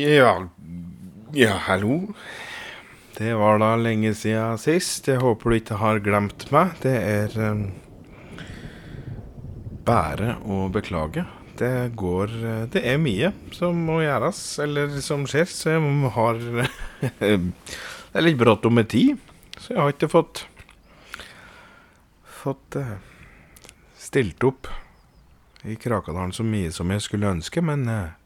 [0.00, 0.48] Ja
[1.32, 2.14] Ja, hallo.
[3.18, 5.08] Det var da lenge siden sist.
[5.08, 6.72] Jeg håper du ikke har glemt meg.
[6.80, 7.66] Det er um,
[9.84, 11.26] bare å beklage.
[11.60, 12.32] Det går
[12.72, 16.40] Det er mye som må gjøres, eller som skjer, så jeg har
[17.20, 19.20] Det er litt brått med tid,
[19.58, 20.46] så jeg har ikke fått
[22.40, 22.96] Fått uh,
[24.00, 24.70] stilt opp
[25.68, 28.16] i Krakadalen så mye som jeg skulle ønske, men uh,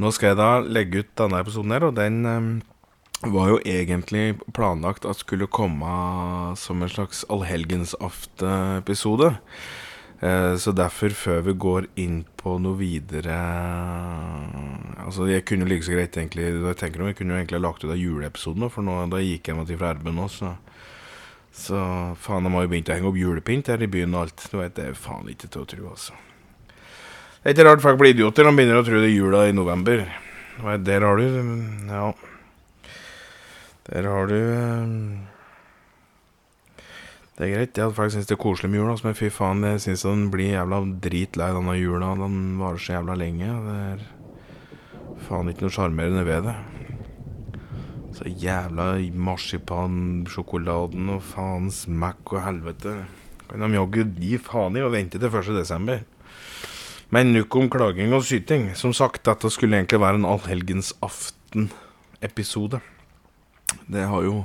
[0.00, 2.48] nå skal jeg da legge ut denne episoden her, og den um,
[3.20, 5.92] var jo egentlig planlagt at skulle komme
[6.56, 9.36] som en slags allhelgensaftenepisode.
[10.20, 13.36] Eh, så derfor, før vi går inn på noe videre
[15.00, 17.94] Altså, jeg kunne like så greit egentlig Jeg tenker Jeg kunne jo egentlig lagt ut
[17.94, 20.52] av juleepisoden, for nå, da gikk jeg meg til fra RB nå, så
[21.56, 21.80] Så
[22.20, 24.44] faen, de har jo begynt å henge opp julepynt her i byen og alt.
[24.52, 26.20] Du vet, det er faen ikke til å tro, altså.
[27.40, 28.44] Det er ikke rart folk blir idioter.
[28.44, 30.02] De begynner å tro det er jula i november.
[30.84, 31.24] Der har du
[31.88, 32.12] Ja.
[33.88, 34.86] Der har du eh,
[37.38, 39.64] Det er greit, det at folk syns det er koselig med jula, men fy faen,
[39.64, 42.12] jeg syns den blir jævla dritlei denne jula.
[42.20, 43.48] Den varer så jævla lenge.
[43.64, 44.04] Det er
[45.24, 46.56] faen ikke noe sjarmerende ved det.
[48.20, 52.98] Så jævla marsipansjokoladen og faens Mac og helvete.
[53.48, 55.54] Kan de jaggu gi faen i å vente til 1.
[55.56, 56.04] desember?
[57.10, 58.74] Men nok om klaging og syting.
[58.78, 62.80] Som sagt, dette skulle egentlig være en allhelgensaften-episode.
[63.90, 64.44] Det har jo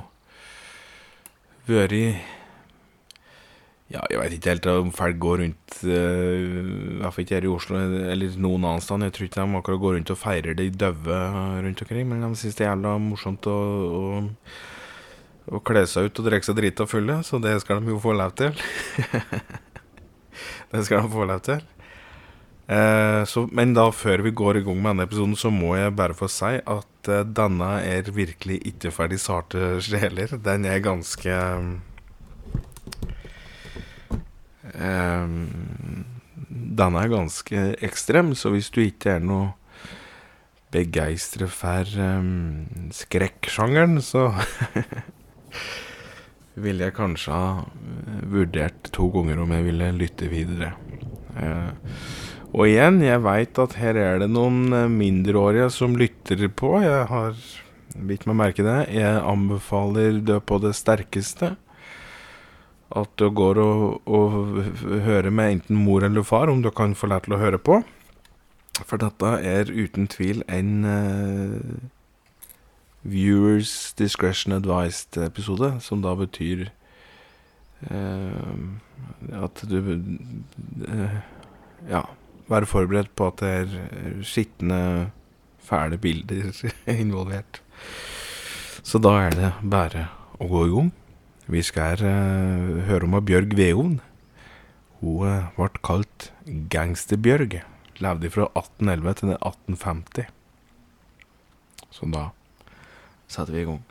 [1.66, 1.92] vært
[3.86, 7.46] Ja, jeg vet ikke helt om folk går rundt uh, I hvert fall ikke her
[7.46, 9.02] i Oslo eller noen annen sted.
[9.06, 11.18] Jeg tror ikke de akkurat går rundt og feirer de døde
[11.62, 13.58] rundt omkring, men de syns det er jævla morsomt å,
[14.00, 14.02] å,
[15.54, 18.10] å kle seg ut og drikke seg drita fulle, så det skal de jo få
[18.18, 18.52] lov til.
[20.74, 21.62] det skal de få lov til.
[22.66, 25.94] Eh, så, men da før vi går i gang med denne episoden, så må jeg
[25.98, 30.34] bare få si at eh, denne er virkelig ikke ferdig sarte sjeler.
[30.42, 31.36] Den er ganske
[34.74, 35.36] eh,
[36.76, 39.54] Denne er ganske ekstrem, så hvis du ikke er noe
[40.74, 44.26] begeistret for um, skrekksjangeren, så
[46.66, 50.74] ville jeg kanskje ha vurdert to ganger om jeg ville lytte videre.
[51.38, 51.70] Eh,
[52.56, 56.78] og igjen, jeg veit at her er det noen eh, mindreårige som lytter på.
[56.80, 57.36] Jeg har
[58.08, 58.78] bitt meg merke det.
[58.96, 61.52] Jeg anbefaler det på det sterkeste.
[62.96, 64.64] At du går og, og
[65.04, 67.82] hører med enten mor eller far, om du kan få lært til å høre på.
[68.78, 71.60] For dette er uten tvil en uh,
[73.04, 76.70] viewers discretion advised-episode, som da betyr
[77.90, 78.60] uh,
[79.44, 79.80] at du
[80.88, 81.18] uh,
[81.90, 82.06] Ja
[82.50, 85.10] være forberedt på at det er skitne,
[85.62, 86.52] fæle bilder
[87.02, 87.62] involvert.
[88.86, 90.06] Så da er det bare
[90.38, 90.92] å gå i gang.
[91.50, 93.98] Vi skal uh, høre om Bjørg Veon.
[95.00, 96.30] Hun uh, ble kalt
[96.70, 97.60] Gangsterbjørg.
[98.02, 100.32] Levde fra 1811 til 1850.
[101.96, 102.28] Så da
[103.30, 103.84] setter vi i gang.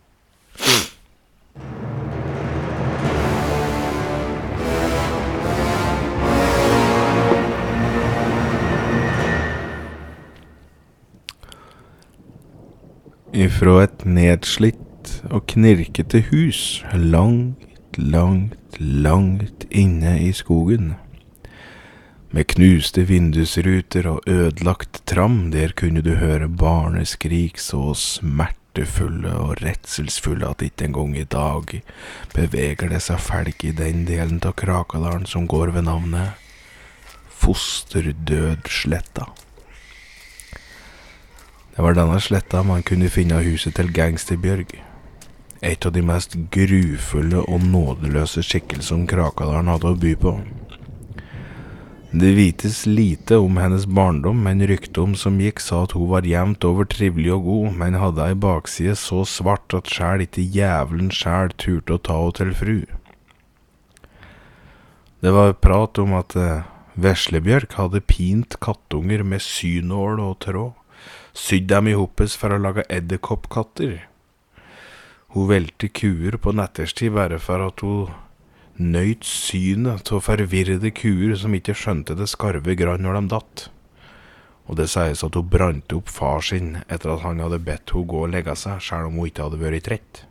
[13.45, 16.59] Ifra et nedslitt og knirkete hus
[16.97, 17.61] langt,
[17.97, 20.95] langt, langt inne i skogen.
[22.34, 30.50] Med knuste vindusruter og ødelagt tram, der kunne du høre barneskrik så smertefulle og redselsfulle
[30.50, 31.79] at ikke engang i dag
[32.34, 36.41] beveger det seg folk i den delen av Krakadalen som går ved navnet
[37.46, 39.29] Fosterdødsletta.
[41.75, 44.69] Det var denne sletta man kunne finne huset til Gangsterbjørg.
[45.59, 50.31] Et av de mest grufulle og nådeløse skikkelsene Krakadalen hadde å by på.
[52.16, 56.23] Det vites lite om hennes barndom, men ryktet om som gikk sa at hun var
[56.23, 61.11] jevnt over trivelig og god, men hadde ei bakside så svart at sjæl ikke jævelen
[61.11, 62.78] sjæl turte å ta henne til fru.
[65.19, 66.63] Det var prat om at eh,
[66.95, 70.84] Veslebjørk hadde pint kattunger med synål og tråd
[71.35, 74.05] sydd dem i hoppes for å lage edderkoppkatter.
[75.35, 78.14] Hun velte kuer på natterstid bare for at hun
[78.79, 83.66] nøyt synet av forvirrede kuer som ikke skjønte det skarve grann når de datt.
[84.66, 88.09] Og det sies at hun brante opp far sin etter at han hadde bedt henne
[88.09, 90.23] gå og legge seg, selv om hun ikke hadde vært trett.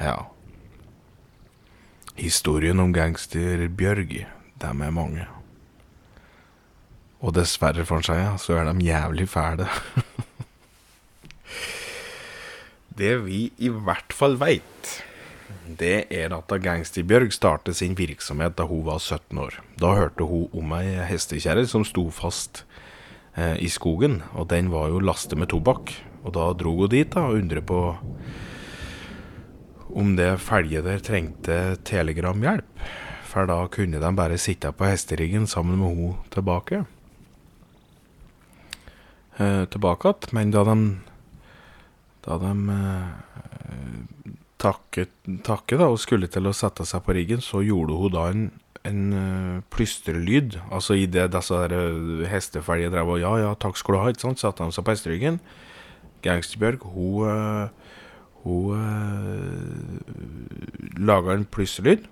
[0.00, 0.16] Ja.
[2.16, 4.18] Historien om gangster Bjørg,
[4.60, 5.28] dem er mange.
[7.22, 9.68] Og dessverre, for seg, så er de jævlig fæle.
[12.98, 14.96] det vi i hvert fall veit,
[15.78, 19.60] det er at da Gangsterbjørg startet sin virksomhet da hun var 17 år.
[19.78, 22.64] Da hørte hun om ei hestekjerre som sto fast
[23.36, 25.94] eh, i skogen, og den var jo lastet med tobakk.
[26.22, 27.80] Og da dro hun dit da og undret på
[29.92, 32.84] om det felget der trengte telegramhjelp.
[33.28, 36.82] For da kunne de bare sitte på hesteryggen sammen med hun tilbake.
[39.42, 40.34] Eh, tilbake igjen.
[40.36, 40.76] Men da de,
[42.26, 43.08] da de eh,
[44.62, 45.14] takket,
[45.46, 48.44] takket da, og skulle til å sette seg på riggen, så gjorde hun da en,
[48.86, 50.58] en uh, plystrelyd.
[50.70, 54.42] Altså idet disse uh, hestefelgene drev og Ja, ja, takk skal du ha, ikke sant,
[54.42, 55.40] satte de seg på hesteryggen.
[56.22, 57.66] Gangsterbjørg, hun, uh,
[58.44, 59.98] hun uh,
[61.00, 62.06] laga en plystrelyd.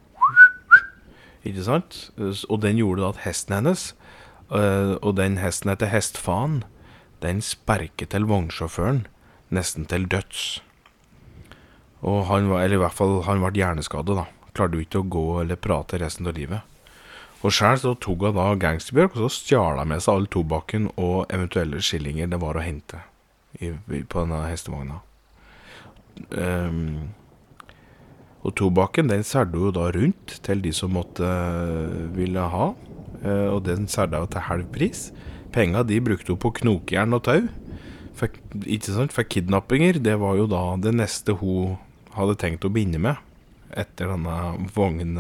[1.46, 2.02] Ikke sant?
[2.50, 3.82] Og den gjorde da at hesten hennes,
[4.50, 6.58] og den hesten heter Hestfaen,
[7.24, 9.04] den sperket til vognsjåføren
[9.54, 10.60] nesten til døds.
[12.06, 14.26] Og han var, eller i hvert fall, han ble hjerneskadet, da.
[14.56, 16.64] Klarte jo ikke å gå eller prate resten av livet.
[17.40, 20.90] Og sjøl så tok hun da gangsterbjørk, og så stjal hun med seg all tobakken
[21.00, 23.00] og eventuelle skillinger det var å hente
[23.60, 25.00] i, på denne hestevogna.
[26.36, 27.14] Um,
[28.44, 32.70] og tobakken den solgte hun da rundt til de som måtte uh, ville ha,
[33.24, 35.08] uh, og den solgte hun til halv pris.
[35.54, 37.44] Penga de brukte hun på knokjern og tau.
[38.18, 38.32] For,
[38.62, 39.14] ikke sant?
[39.16, 41.78] For kidnappinger, det var jo da det neste hun
[42.14, 43.20] hadde tenkt å begynne med.
[43.70, 45.16] Etter denne vogn...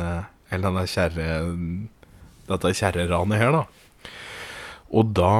[0.50, 1.26] Eller denne kjerre...
[2.50, 4.10] Dette kjerreranet her, da.
[4.90, 5.32] Og da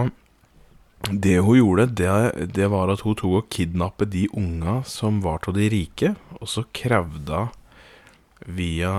[1.10, 2.10] Det hun gjorde, det,
[2.54, 6.46] det var at hun tok og kidnappet de unga som var av de rike, og
[6.50, 7.48] så krevde
[8.46, 8.92] via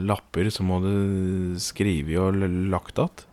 [0.00, 2.36] lapper som hun hadde skrevet og
[2.72, 3.28] lagt igjen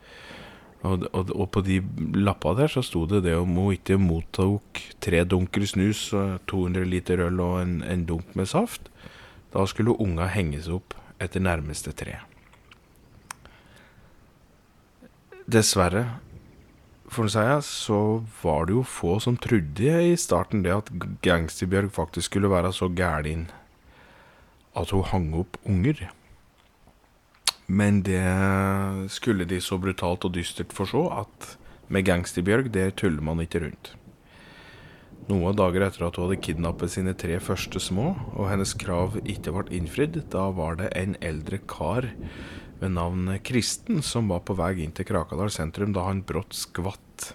[0.80, 1.82] og, og, og, på de
[2.16, 6.06] lappa der så sto det det om hun ikke mottok tre dunker snus,
[6.48, 8.88] 200 liter øl og en, en dunk med saft.
[9.52, 12.22] Da skulle unga henges opp etter nærmeste tre.
[15.50, 16.06] Dessverre,
[17.10, 18.00] for å si det, så
[18.44, 20.92] var det jo få som trodde i starten det at
[21.26, 23.48] Gangsterbjørg faktisk skulle være så gæren
[24.78, 26.06] at hun hang opp unger.
[27.70, 28.26] Men det
[29.14, 31.56] skulle de så brutalt og dystert forså at
[31.90, 33.92] med Gangsterbjørg, det tuller man ikke rundt.
[35.30, 39.54] Noen dager etter at hun hadde kidnappet sine tre første små, og hennes krav ikke
[39.54, 42.08] ble innfridd, da var det en eldre kar
[42.80, 47.34] ved navn Kristen som var på vei inn til Krakadal sentrum da han brått skvatt.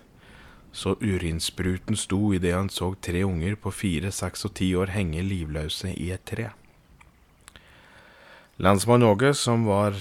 [0.74, 5.22] Så urinspruten sto idet han så tre unger på fire, seks og ti år henge
[5.22, 6.50] livløse i et tre.
[8.58, 9.94] Lensmann Åge, som var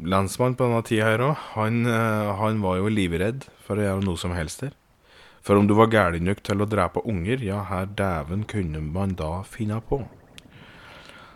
[0.00, 4.06] lensmann på denne tida her òg, han, eh, han, var jo livredd for å gjøre
[4.06, 4.72] noe som helst her.
[5.42, 9.16] For om du var gæren nok til å drepe unger, ja, her dæven kunne man
[9.18, 10.04] da finne på.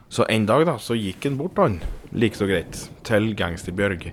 [0.08, 1.80] Så en dag da, så gikk han bort, han,
[2.14, 4.12] like så greit, til Gangsterbjørg.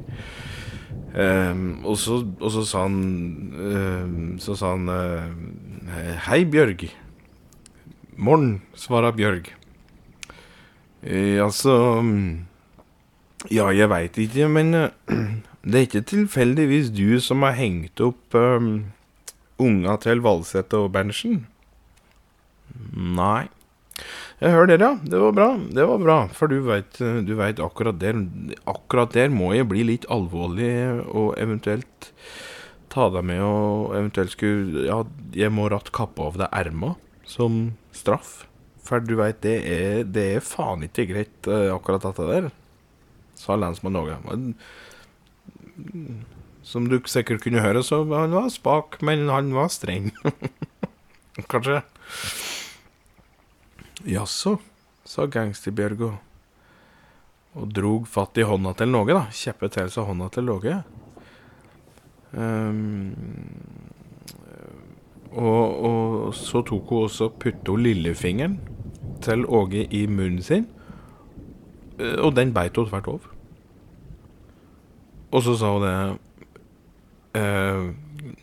[1.13, 2.95] Um, og, så, og, så, sa han
[3.53, 6.87] um, Så sa han uh, Hei, Bjørg.
[8.17, 9.51] Morn, svarer Bjørg.
[11.05, 12.47] Uh, altså um,
[13.51, 14.91] ja, jeg veit ikke, men uh,
[15.67, 18.85] det er ikke tilfeldigvis du som har hengt opp um,
[19.61, 21.43] unga til Valseth og Berntsen?
[22.93, 23.49] Nei.
[24.41, 25.09] Jeg hører dere, ja.
[25.11, 25.49] Det var bra.
[25.77, 28.17] Det var bra, For du veit, du vet akkurat der
[28.67, 30.73] Akkurat der må jeg bli litt alvorlig
[31.05, 32.09] og eventuelt
[32.93, 34.99] ta deg med og eventuelt skulle Ja,
[35.33, 36.95] jeg må ratt kappe av deg erma
[37.29, 38.43] som straff.
[38.83, 39.55] For du veit, det,
[40.11, 42.51] det, er faen ikke greit, akkurat dette der
[43.43, 44.17] sa lensmann Åge.
[46.63, 50.11] Som du sikkert kunne høre, så han var spak, men han var streng.
[51.51, 51.81] Kanskje.
[54.07, 54.57] Jaså,
[55.07, 56.15] sa Gangsterbjørg og,
[57.59, 59.25] og drog fatt i hånda til Någe, da.
[59.31, 60.81] Kjeppet til seg hånda til Någe.
[62.33, 63.13] Um,
[65.33, 68.57] og, og, så tok hun også putta lillefingeren
[69.25, 70.67] til Åge i munnen sin,
[71.99, 73.32] eh, og den beit hun tvert over.
[75.33, 75.97] Og så sa hun det
[77.41, 77.85] eh,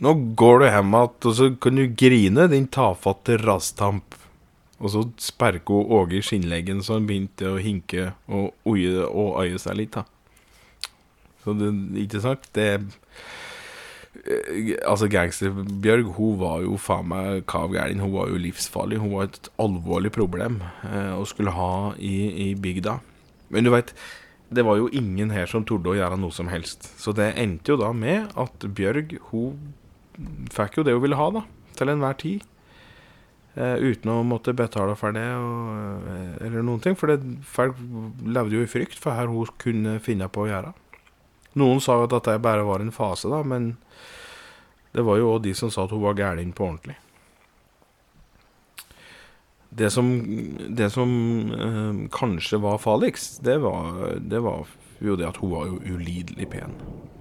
[0.00, 4.16] Nå går du hjem igjen, og så kan du grine, din tafatte rastamp.
[4.80, 9.42] Og så sperka hun Åge i skinnleggen, så han begynte å hinke og oie og
[9.42, 10.06] eie seg litt, da.
[11.44, 11.70] Så det,
[12.02, 12.48] ikke sant?
[12.56, 12.86] Det eh,
[14.84, 17.76] Altså, Gangsterbjørg, hun var jo faen meg kav.
[17.76, 19.00] Hun var jo livsfarlig.
[19.00, 22.98] Hun var et alvorlig problem eh, å skulle ha i, i bygda.
[23.50, 23.94] Men du veit
[24.50, 26.88] det var jo ingen her som torde å gjøre noe som helst.
[26.98, 29.74] Så det endte jo da med at Bjørg hun
[30.52, 31.44] fikk jo det hun ville ha, da.
[31.78, 32.46] Til enhver tid.
[33.54, 36.98] Eh, uten å måtte betale for det og, eh, eller noen ting.
[36.98, 37.78] For det, folk
[38.26, 40.74] levde jo i frykt for hva hun kunne finne på å gjøre.
[41.58, 43.76] Noen sa jo at dette bare var en fase, da, men
[44.94, 46.96] det var jo òg de som sa at hun var gæren på ordentlig.
[49.70, 50.08] Det som,
[50.76, 51.10] det som
[51.54, 54.66] øh, kanskje var farligst, det var, det var,
[54.98, 56.74] jo det at hun var jo ulidelig pen.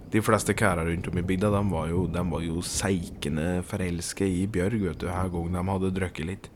[0.10, 2.08] De fleste kærer rundt om i bygda de var jo,
[2.41, 6.50] jo seikende forelska i Bjørg vet du, hver gang de hadde drukket litt.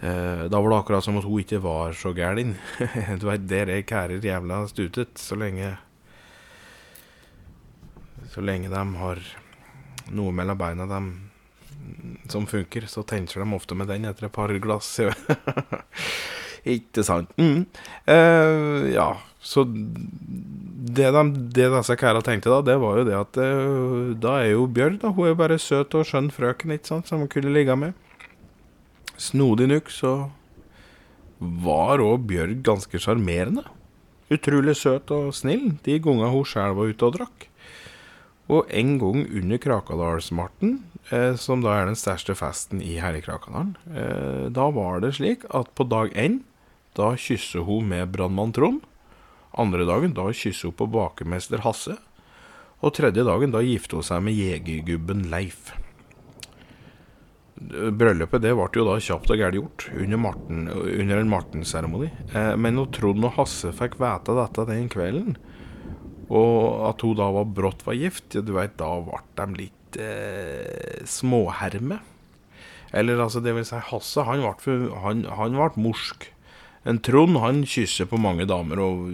[0.00, 2.56] Eh, da var det akkurat som at hun ikke var så gæren.
[3.20, 5.76] du veit, der er kærer jævla stutet så lenge
[8.34, 9.22] Så lenge de har
[10.10, 11.25] noe mellom beina dem
[12.32, 14.88] som funker, så tenker de ofte med den etter et par glass.
[16.76, 17.30] Ikke sant?
[17.38, 17.66] Mm.
[18.10, 21.22] Eh, ja, så det, de,
[21.54, 24.98] det disse kæra tenkte da, det var jo det at eh, da er jo Bjørg,
[25.04, 25.12] da.
[25.14, 27.94] Hun er jo bare søt og skjønn frøken, ikke sant, som hun kunne ligge med.
[29.16, 30.16] Snodig nok så
[31.38, 33.62] var òg Bjørg ganske sjarmerende.
[34.32, 37.46] Utrolig søt og snill de gangene hun sjøl var ute og drakk.
[38.50, 40.80] Og en gang under Krakadalsmarten,
[41.38, 43.76] som da er den største festen i Herrekrakanalen.
[43.94, 46.40] Eh, da var det slik at på dag én,
[46.98, 48.82] da kysser hun med brannmann Trond.
[49.56, 51.98] Andre dagen, da kysser hun på bakemester Hasse.
[52.84, 55.72] Og tredje dagen, da gifter hun seg med jegergubben Leif.
[57.56, 62.10] Bryllupet det ble jo da kjapt og gærent gjort under, Martin, under en Marten-seremoni.
[62.34, 65.38] Eh, men når Trond og Hasse fikk vite dette den kvelden,
[66.26, 71.02] og at hun da var brått var gift, du veit, da ble de litt eh,
[71.08, 72.00] småherme.
[72.96, 76.30] Eller altså, det vil si, Hasse han ble, han, han ble morsk.
[76.86, 79.08] En Trond han kysser på mange damer og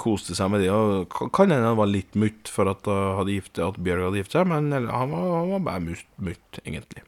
[0.00, 0.72] koste seg med det.
[0.72, 4.40] Og kan hende han var litt mutt for at, hadde gifte, at Bjørg hadde giftet
[4.40, 7.04] seg, men han, var, han, var, bare mutt, mutt, egentlig.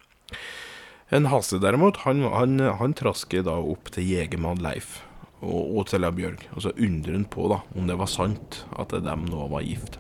[1.15, 4.99] En Hasse derimot, han, han, han trasker da opp til jegermann Leif
[5.41, 6.45] og, og til Bjørg.
[6.53, 9.97] Og så undrer han på da, om det var sant at de nå var gift.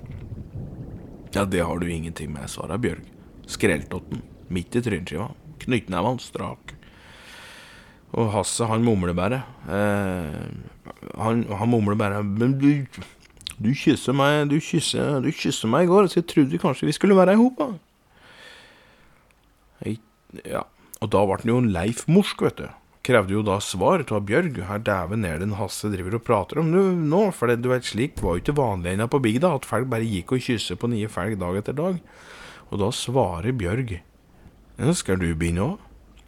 [1.34, 3.04] Ja, det har du ingenting med, svarer Bjørg.
[3.48, 5.30] Skrelltotten, midt i tryneskiva.
[5.64, 6.74] Knyttneven strak.
[8.16, 9.42] Og Hasse, han mumler bare.
[9.68, 10.38] Eh,
[11.20, 12.86] han, han mumler bare Men du,
[13.60, 16.96] du kysser meg Du kysser, du kysser meg i går, så jeg trodde kanskje vi
[16.96, 17.60] skulle være i hop.
[20.44, 20.64] Ja.
[20.98, 22.68] Og da ble han jo Leif Morsk, vet du
[23.08, 24.58] krevde jo da svar av Bjørg.
[24.68, 27.86] Her dæven er det en Hasse driver og prater om nå, for det, du vet,
[27.88, 30.90] slik var jo ikke vanlig ennå på bygda, at folk bare gikk og kysset på
[30.92, 32.00] nye felg dag etter dag.
[32.68, 33.96] Og da svarer Bjørg,
[34.94, 35.84] skal du begynne òg?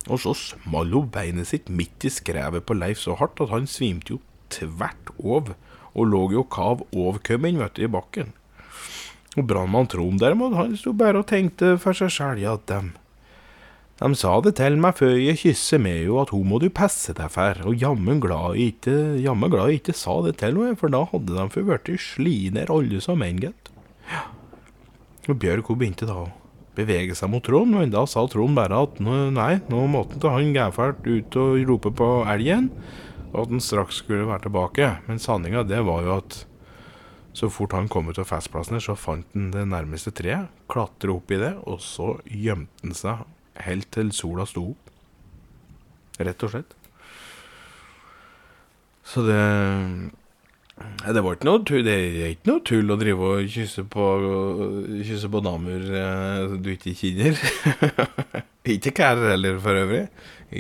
[0.09, 3.69] Og så small hun beinet sitt midt i skrevet på Leif så hardt at han
[3.69, 5.53] svimte jo tvert over,
[5.93, 8.33] og lå jo kav overkommen, vet du, i bakken.
[9.37, 12.95] Og brannmann Trond derimot, han sto bare og tenkte for seg sjæl, ja, dem.
[14.01, 17.13] De sa det til meg før jeg kysset med jo at hun må du passe
[17.17, 20.77] deg for, og jammen glad jeg ikke, jammen glad jeg ikke sa det til henne,
[20.81, 23.69] for da hadde de for blitt sliner alle som en, gitt.
[24.09, 24.23] Ja.
[25.29, 26.31] Og Bjørg hun begynte da å
[26.79, 31.05] bevege seg mot Trond, men da sa Trond bare at nei, nå måtte han gærfælt
[31.05, 32.71] ut og rope på elgen,
[33.35, 34.89] og at han straks skulle være tilbake.
[35.11, 36.39] Men sanninga det var jo at
[37.37, 41.37] så fort han kom ut av festplassen, så fant han det nærmeste treet, klatra opp
[41.37, 43.21] i det, og så gjemte han seg
[43.67, 44.95] helt til sola sto opp.
[46.21, 46.77] Rett og slett.
[49.11, 49.41] Så det
[50.81, 54.05] det var ikke noe tull, det er ikke noe tull å drive og kysse på,
[55.05, 57.37] kysse på damer eh, du ikke kjenner.
[58.77, 60.07] ikke kærer heller, for øvrig.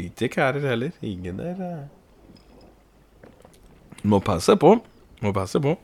[0.03, 0.93] Ikke kærer heller.
[1.01, 1.57] Ingen der.
[1.65, 1.85] Eh.
[4.03, 4.75] Må passe på.
[5.25, 5.77] Må passe på.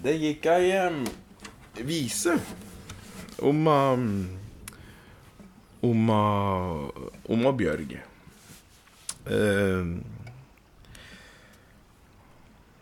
[0.00, 1.02] Det gikk ei um,
[1.86, 2.38] vise
[3.42, 4.06] om um,
[5.82, 7.98] om, om Bjørg.
[9.26, 10.00] Uh,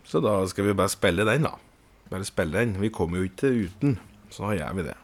[0.09, 1.53] så da skal vi bare spille den, da.
[2.09, 2.81] Bare spille den.
[2.81, 4.97] Vi kommer jo ikke uten, så da gjør vi det.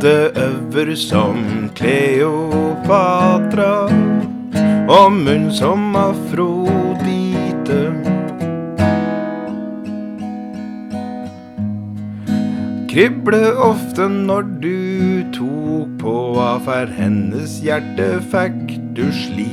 [0.00, 1.36] Hadde øver som
[1.76, 3.72] Kleopatra
[4.88, 7.80] og munn som Afrodite.
[12.88, 16.16] Krible ofte når du tok på
[16.64, 19.49] for hennes hjerte fikk du slite.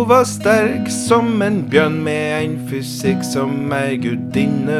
[0.00, 4.78] Hun var sterk som en bjørn med en fysikk som ei gudinne.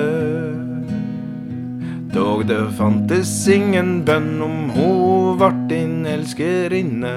[2.15, 7.13] Dog det fantes ingen bønn om hun vart din elskerinne.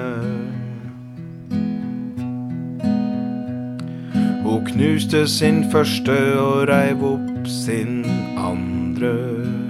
[4.44, 8.02] Hun knuste sin første og reiv opp sin
[8.36, 9.63] andre.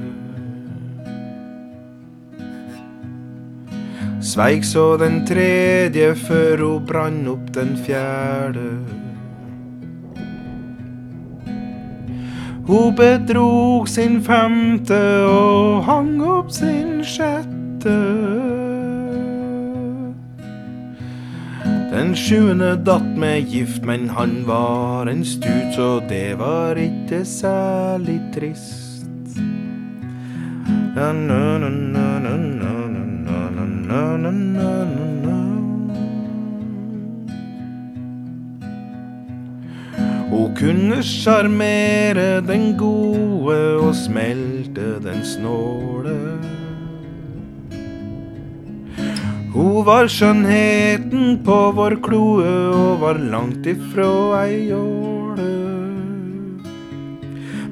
[4.34, 8.64] Sveik så den tredje før hun brann opp den fjerde.
[12.66, 14.98] Hun bedrog sin femte
[15.28, 17.94] og hang opp sin sjette.
[21.94, 28.18] Den sjuende datt med gift, men han var en stut, så det var ikke særlig
[28.34, 29.38] trist.
[30.98, 32.53] Ja, nø, nø, nø,
[33.94, 35.38] na, na, na, na, na.
[40.30, 46.18] Hun kunne sjarmere den gode og smelte den snåle.
[49.54, 54.10] Hun var skjønnheten på vår kloe og var langt ifra
[54.42, 55.13] ei jåle.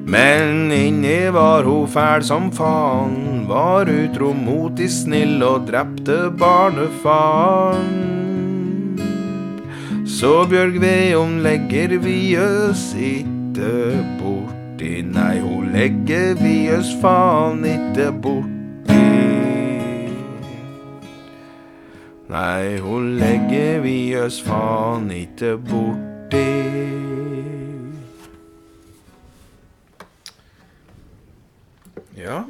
[0.05, 8.11] Men inni var hun fæl som faen, var utro mot de snill og drepte barnefaren.
[10.05, 11.95] Så Bjørg Veum legger
[12.43, 18.99] oss itte borti, nei, hun legger vi oss faen itte borti.
[22.33, 27.02] Nei, hun legger vi oss faen itte borti.
[32.23, 32.43] Ja.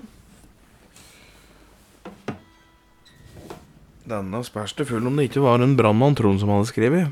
[4.04, 7.06] Denne spørs det full om det ikke var en brannmann Trond som hadde skrevet.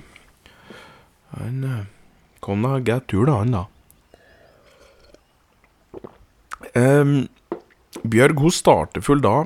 [1.40, 1.86] Han eh,
[2.44, 3.64] kom da gæt tur, da, han, da.
[6.72, 7.28] Um,
[8.08, 9.46] Bjørg hun starter full da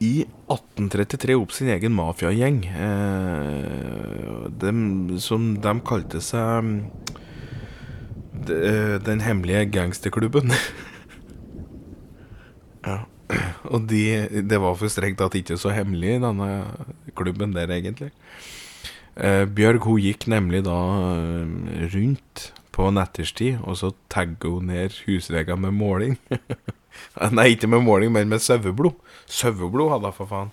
[0.00, 2.64] i 1833 opp sin egen mafiagjeng.
[2.68, 4.46] Eh,
[5.24, 6.64] som de kalte seg
[8.46, 10.52] de, eh, Den hemmelige gangsterklubben.
[12.86, 12.98] ja.
[13.74, 14.02] Og de,
[14.46, 16.50] det var for strengt tatt ikke så hemmelig, denne
[17.18, 18.12] klubben der, egentlig.
[19.16, 20.76] Eh, Bjørg hun gikk nemlig da
[21.16, 26.18] eh, rundt på natterstid, og så tagga hun ned husvegger med måling.
[27.36, 28.94] Nei, ikke med måling, men med saueblod.
[29.26, 30.52] Saueblod hadde hun, for faen.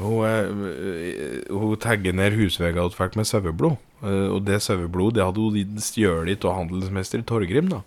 [0.00, 3.78] Hun, eh, hun tagger ned husvegger hun fikk med saueblod.
[4.02, 7.70] Eh, og det saueblodet det hadde hun stjålet av handelsmester Torgrim.
[7.70, 7.82] da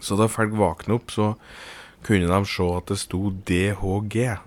[0.00, 1.34] Så da folk våkna opp, så
[2.06, 4.38] kunne de se at det sto DHG.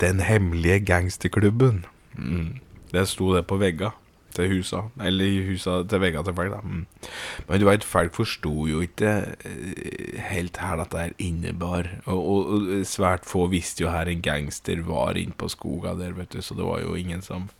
[0.00, 1.84] Den hemmelige gangsterklubben.
[2.14, 2.60] Mm.
[2.92, 3.90] Det sto det på vegga
[4.34, 4.82] til husa.
[5.02, 6.60] Eller husa til vegga til folk, da.
[6.62, 6.84] Mm.
[7.48, 9.14] Men du veit, folk forsto jo ikke
[9.46, 11.88] eh, helt her at det her innebar.
[12.04, 16.14] Og, og, og svært få visste jo her en gangster var inne på skoga der,
[16.18, 17.50] vet du, så det var jo ingen som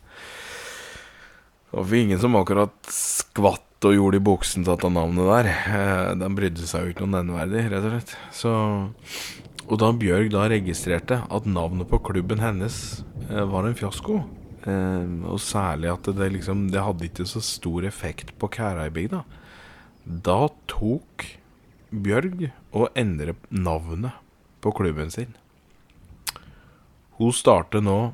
[1.71, 5.49] Det var ingen som akkurat skvatt og gjorde i buksen til dette navnet der.
[6.21, 8.17] Den brydde seg jo ikke noe nevneverdig, rett og slett.
[8.35, 8.51] Så
[9.71, 12.75] Og da Bjørg da registrerte at navnet på klubben hennes
[13.29, 14.17] eh, var en fiasko,
[14.67, 19.21] eh, og særlig at det liksom Det hadde ikke så stor effekt på Kæreibygda,
[20.03, 21.27] da tok
[21.91, 24.17] Bjørg og endret navnet
[24.61, 25.37] på klubben sin.
[27.19, 28.13] Hun starter nå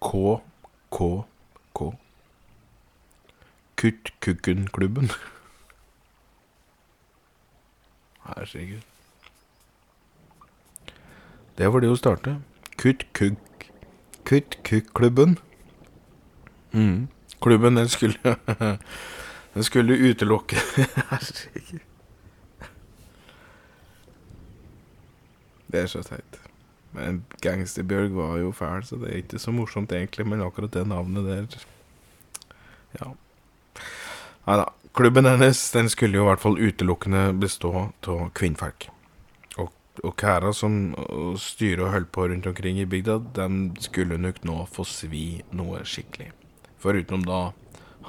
[0.00, 1.90] KKK.
[3.80, 5.10] Kutt Kukken-klubben.
[8.26, 8.82] Herregud.
[11.58, 12.36] Det var det hun startet.
[12.76, 13.70] Kutt Kukk
[14.24, 15.38] Kutt Kukk-klubben.
[16.72, 17.08] Mm.
[17.40, 18.36] Klubben, den skulle
[19.54, 20.56] Den skulle utelukke
[21.10, 21.80] Herregud.
[25.72, 26.40] Det er så teit.
[26.92, 30.86] Men Gangsterbjørg var jo fæl, så det er ikke så morsomt egentlig, men akkurat det
[30.86, 31.60] navnet der
[33.00, 33.12] Ja.
[34.46, 34.68] Nei da.
[34.92, 37.70] Klubben hennes den skulle jo i hvert fall utelukkende bestå
[38.10, 38.88] av kvinnfolk.
[39.62, 39.70] Og,
[40.02, 40.96] og kæra som
[41.38, 45.84] styrer og holdt på rundt omkring i bygda, Den skulle nok nå få svi noe
[45.86, 46.32] skikkelig.
[46.82, 47.52] Foruten da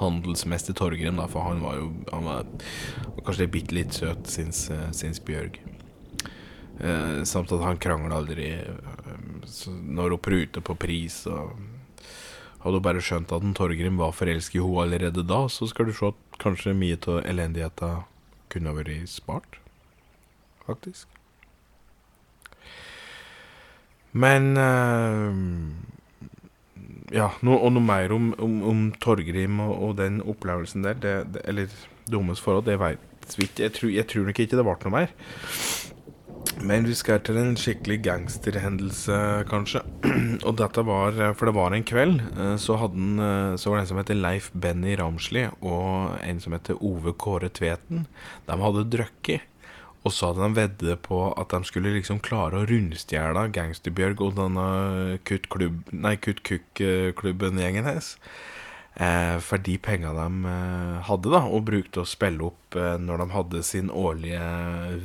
[0.00, 2.50] handelsmester Torgrim, da, for han var jo han var,
[3.22, 4.66] kanskje bitte litt søt, syns,
[4.96, 5.60] syns Bjørg.
[6.80, 9.12] Eh, samt at han krangla aldri eh,
[9.68, 11.22] når hun pruter på pris.
[11.30, 11.52] Og
[12.62, 15.88] hadde hun bare skjønt at en Torgrim var forelsket i henne allerede da, så skal
[15.88, 17.90] du se at kanskje mye av elendigheta
[18.52, 19.58] kunne ha vært spart.
[20.66, 21.08] faktisk.
[24.12, 25.32] Men uh,
[27.12, 31.14] Ja, no, og noe mer om, om, om Torgrim og, og, den opplevelsen der, det,
[31.34, 31.72] det, eller
[32.08, 33.90] deres forhold, det veit vi ikke.
[33.92, 35.12] Jeg tror nok ikke det ble noe mer.
[36.62, 39.16] Men vi skal til en skikkelig gangsterhendelse,
[39.50, 39.80] kanskje.
[40.46, 42.20] og dette var For det var en kveld.
[42.36, 46.42] Eh, så, hadde eh, så var det en som heter Leif Benny Ramsli, og en
[46.42, 48.06] som heter Ove Kåre Tveten.
[48.46, 49.48] De hadde drukket.
[50.02, 54.32] Og så hadde de veddet på at de skulle liksom klare å rundstjele Gangsterbjørg og
[54.40, 54.64] denne
[55.28, 58.16] Kutt Kukk-klubben-gjengen hans.
[58.94, 63.22] Eh, for de penga de eh, hadde, da, og brukte å spille opp eh, når
[63.22, 64.44] de hadde sin årlige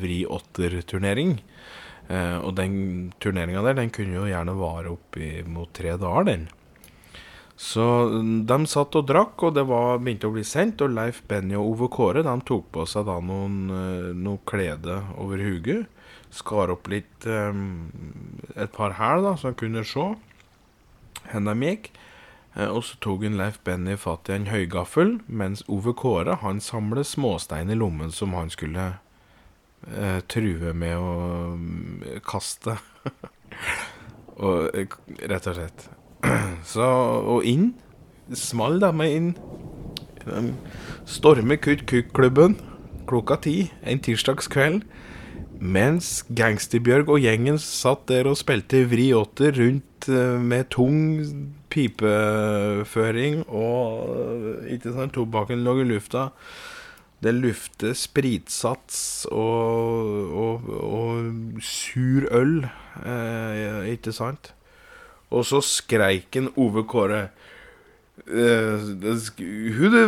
[0.02, 1.40] Vri åtter-turnering.
[2.08, 2.76] Og den
[3.20, 5.18] turneringa der, den kunne jo gjerne vare opp
[5.52, 6.46] mot tre dager, den.
[7.60, 10.80] Så mm, de satt og drakk, og det var, begynte å bli sendt.
[10.86, 13.58] Og Leif Benny og Ove Kåre de tok på seg da noen,
[14.24, 15.92] noe klede over huget.
[16.32, 17.92] Skar opp litt um,
[18.56, 20.08] et par hæl, da, så han kunne se
[21.28, 21.92] hvor de gikk.
[22.58, 26.62] Eh, og så tok hun Leif Benny fatt i en høygaffel, mens Ove Kåre han
[26.64, 28.88] samlet småstein i lommen som han skulle
[29.94, 31.12] eh, true med å
[31.54, 32.80] um, kaste.
[34.42, 35.90] og, rett og slett.
[36.74, 36.88] Så,
[37.38, 37.76] og inn.
[38.36, 39.30] Small da med inn.
[41.08, 42.58] Stormer Kutt Kukk-klubben
[43.08, 44.82] klokka ti en tirsdagskveld.
[45.58, 51.00] Mens Gangsterbjørg og gjengen satt der og spilte vri åtter rundt uh, med tung
[51.70, 56.30] pipeføring og uh, ikke sant, tobakken lå i lufta.
[57.24, 62.60] Det lufter spritsats og, og, og sur øl,
[63.02, 64.52] eh, ikke sant?
[65.34, 67.24] Og så skreik en Ove Kåre
[68.28, 70.06] eh, who, the,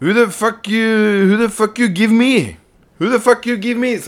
[0.00, 2.56] who the fuck you Who the fuck you give me?
[2.98, 3.98] Who the fuck you give me?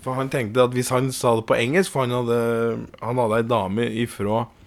[0.00, 3.38] For han tenkte at hvis han sa det på engelsk For han hadde, han hadde
[3.38, 4.63] ei dame ifra eh,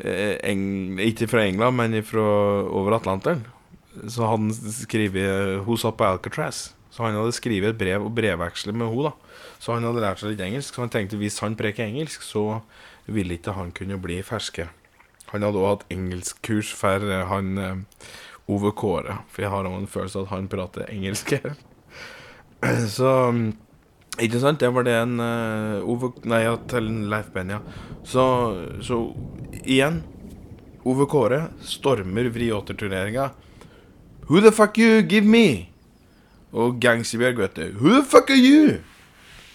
[0.00, 2.22] eng, Ikke fra England, men fra
[2.68, 3.44] over Atlanteren.
[4.08, 6.70] Så han skriver Hun satt på Alcatraz.
[6.92, 9.12] Så han hadde skrevet et brev og brevveksle med henne.
[9.62, 10.74] Så han hadde lært seg litt engelsk.
[10.74, 12.60] Så han tenkte hvis han preker engelsk, så
[13.08, 14.68] ville ikke han kunne bli ferske.
[15.32, 18.08] Han hadde òg hatt engelskkurs for eh, han eh,
[18.52, 21.32] Ove Kåre, for jeg har en følelse at han prater engelsk.
[22.96, 23.12] Så
[24.20, 24.60] ikke sant?
[24.60, 27.62] Det var det en uh, Ove Nei, ja, til Leif Benja.
[28.04, 28.24] Så,
[28.84, 28.98] så
[29.62, 30.02] igjen
[30.84, 33.30] Ove Kåre stormer Vriåter-turneringa.
[34.28, 35.68] Who the fuck you give me?
[36.52, 37.78] Og Gangsterbjørg, vet du.
[37.80, 38.80] Who the fuck are you?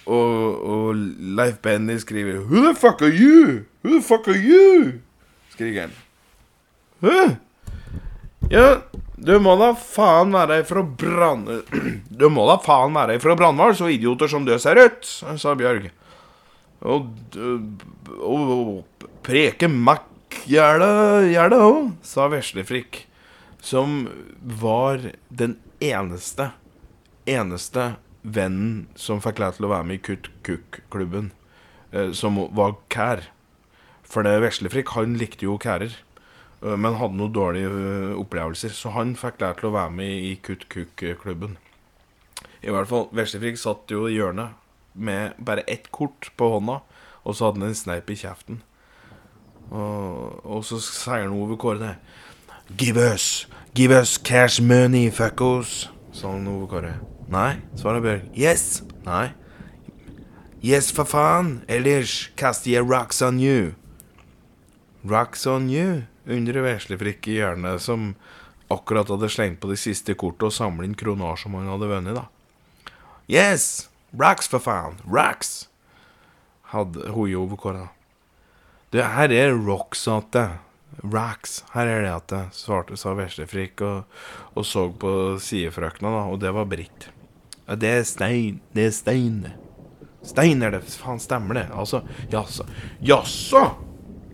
[0.08, 3.65] Og, og Leif Benny skriver Who the fuck are you?
[3.84, 4.91] Who the fuck are you?
[5.52, 5.91] Skriker han.
[7.02, 7.36] Hæ?
[8.52, 8.76] Ja,
[9.28, 11.48] du må da faen være ifra brann...
[12.18, 15.90] Du må da faen være ifra Brandval, så idioter som du ser ut, sa Bjørg.
[16.88, 23.04] Og, og, og preke makk gjerne òg, sa Veslefrikk.
[23.62, 24.08] Som
[24.42, 26.52] var den eneste,
[27.28, 31.32] eneste vennen som fikk lov til å være med i Kutt Kukk-klubben,
[31.92, 33.28] eh, som var kær.
[34.08, 35.96] For det Veslefrikk, han likte jo kærer,
[36.62, 38.74] men hadde noen dårlige uh, opplevelser.
[38.74, 41.58] Så han fikk lært til å være med i Kutt Kuk-klubben.
[42.65, 44.58] I hvert fall, Veslefrik satt jo i hjørnet
[44.98, 46.80] med bare ett kort på hånda,
[47.24, 48.63] og så hadde han en sneip i kjeften.
[49.70, 51.96] Og, og så sier han Ove Kåre det.
[52.80, 56.96] Give us, give us cash money, fuckos, sa han Ove Kåre.
[57.32, 58.30] Nei, svarer Bjørg.
[58.34, 58.82] Yes.
[59.06, 59.30] Nei.
[60.63, 61.62] Yes, for faen.
[61.70, 63.76] Ellers kaster jeg rocks on you.
[65.04, 68.16] Rocks on you, undrer veslefrikk i hjørnet, som
[68.74, 72.18] akkurat hadde slengt på de siste kortene og samlet inn kroner som han hadde vunnet,
[72.18, 72.26] da.
[73.28, 73.90] Yes!
[74.18, 74.98] Rocks, for faen!
[75.06, 75.68] Rocks!
[76.74, 77.90] Hadde hun jo kåra.
[78.92, 80.40] Du, her er rocks atte.
[80.40, 81.12] det.
[81.14, 81.64] Rocks.
[81.74, 84.20] Her er det at det, svarte, sa veslefrikk og,
[84.56, 85.12] og så på
[85.44, 87.10] sidefrøkna, da, og det var Britt.
[87.68, 88.62] Det er stein.
[88.74, 89.42] Det er stein.
[90.28, 90.86] Stein er det.
[90.88, 91.68] Faen, stemmer det?
[91.76, 92.66] Altså, jaså.
[93.04, 93.66] Jaså?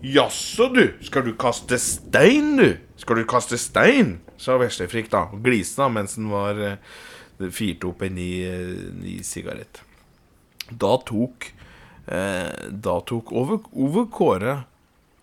[0.04, 0.84] Jaså, du.
[1.02, 2.76] Skal du kaste stein, du?
[3.00, 4.18] Skal du kaste stein?
[4.44, 8.90] sa Veslefrikk da, og gliste da mens han var uh, firte opp en ny, uh,
[9.00, 9.80] ny sigarett.
[10.68, 11.48] Da tok
[12.10, 14.58] uh, Da tok Ove, Ove Kåre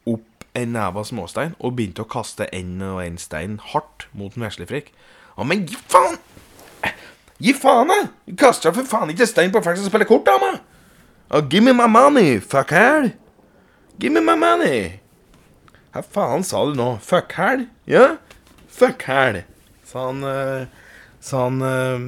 [0.09, 4.95] opp en neve småstein og begynte å kaste en og en stein hardt mot Veslefrikk.
[5.37, 6.17] Ja, men gi faen!
[7.41, 8.35] Gi faen, da!
[8.41, 10.65] Kaster for faen ikke stein på folk som spiller kort, da, meg!
[11.53, 13.13] Give me my money, fuck her!
[14.01, 15.01] Give me my money!
[15.93, 16.95] Hva faen sa du nå?
[17.05, 17.67] Fuck her?
[17.85, 18.15] Ja?
[18.73, 19.43] Fuck her,
[19.85, 20.71] sa han uh,
[21.21, 22.01] sa han uh,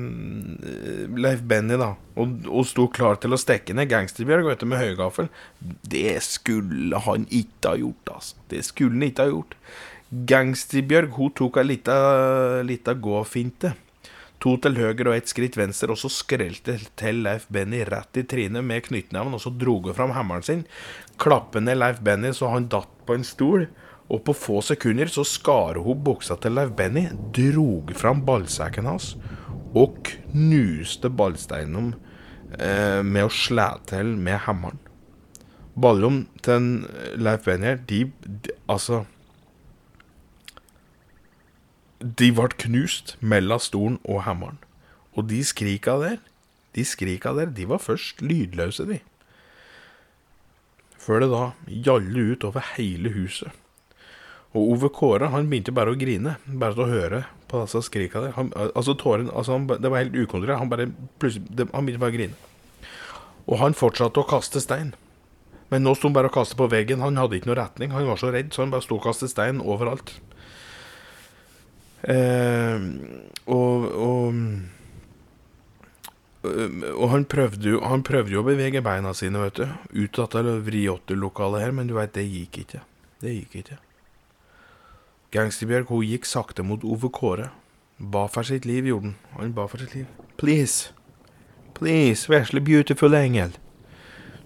[1.21, 1.91] Leif Benny, da.
[2.17, 5.29] Og, og sto klar til å stekke ned Gangsterbjørg vet du, med høygaffel.
[5.61, 8.41] Det skulle han ikke ha gjort, altså.
[8.49, 9.57] Det skulle han ikke ha gjort.
[10.33, 11.97] Gangsterbjørg hun tok ei lita,
[12.65, 13.77] lita gåfinte.
[14.43, 18.25] To til høyre og ett skritt venstre, og så skrelte til Leif Benny rett i
[18.27, 20.65] trynet med knyttneven, og så dro hun fram hammeren sin,
[21.23, 23.67] klappet ned Leif Benny så han datt på en stol.
[24.13, 29.15] Og på få sekunder så skar hun buksa til Leif Benny, drog fram ballsekken hans
[29.73, 31.95] og knuste ballsteinen
[32.59, 34.81] eh, med å slå til med hammeren.
[35.73, 36.85] Ballrom til
[37.17, 39.07] Leif Benny, de, de Altså
[42.03, 44.59] De ble knust mellom stolen og hammeren.
[45.17, 46.19] Og de skrika der,
[46.77, 48.99] de skrika der, de var først lydløse, de.
[51.03, 53.51] Før det da gjallte ut over hele huset.
[54.53, 58.21] Og Ove Kåre han begynte bare å grine, bare til å høre på disse skrika
[58.21, 58.35] der.
[58.37, 60.61] Han, altså tåren, altså han, Det var helt ukontrollert.
[60.61, 62.37] Han han begynte bare å grine.
[63.49, 64.93] Og han fortsatte å kaste stein.
[65.73, 67.01] Men nå sto han bare og kastet på veggen.
[67.01, 67.95] Han hadde ikke noe retning.
[67.97, 70.13] Han var så redd, så han bare sto og kastet stein overalt.
[72.03, 72.85] Eh,
[73.47, 74.43] og, og,
[76.43, 79.67] og han prøvde, jo, han prøvde jo å bevege beina sine, vet du.
[80.05, 82.83] Ut av dette vriåtterlokalet her, men du veit, det gikk ikke.
[83.23, 83.79] Det gikk ikke.
[85.33, 87.53] Gangsterbjørg hun gikk sakte mot Ove Kåre.
[87.99, 89.19] Ba for sitt liv, gjorde han.
[89.39, 90.09] Han ba for sitt liv.
[90.41, 90.91] Please.
[91.79, 93.55] Please, vesle beautiful engel.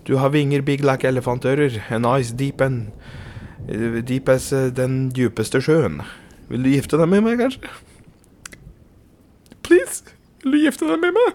[0.07, 1.81] Du har vinger big like elefantører.
[1.91, 2.93] En eyes deep and
[3.67, 5.99] Deep as eh, den djupeste sjøen.
[6.47, 7.67] Vil du gifte deg med meg, kanskje?
[9.67, 10.05] Please,
[10.45, 11.35] vil du gifte deg med meg?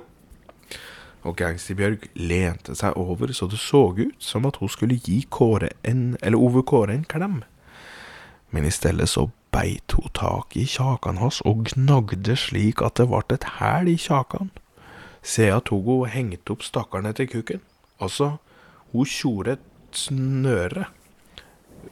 [1.22, 5.70] Og Gangsterbjørg lente seg over så det så ut som at hun skulle gi Kåre
[5.86, 7.44] en, eller Ove Kåre en klem.
[8.50, 13.10] Men i stedet så beit hun tak i kjakan hans og gnagde slik at det
[13.12, 14.50] vart et hæl i kjakan.
[15.22, 17.62] Sea og hengte opp stakkaren etter kukken.
[18.02, 18.38] Altså,
[18.92, 20.88] hun tjorde et snøre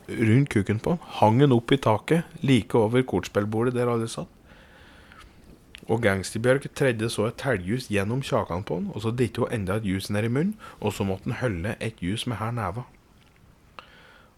[0.10, 4.39] rundt kukken på han, hang den opp i taket, like over kortspillbordet der alle satt.
[5.90, 9.80] Og Gangsterbjørg tredde så et telljus gjennom kjakan på han, og så dyttet hun enda
[9.80, 12.86] et jus ned i munnen, og så måtte han holde et jus med her neva.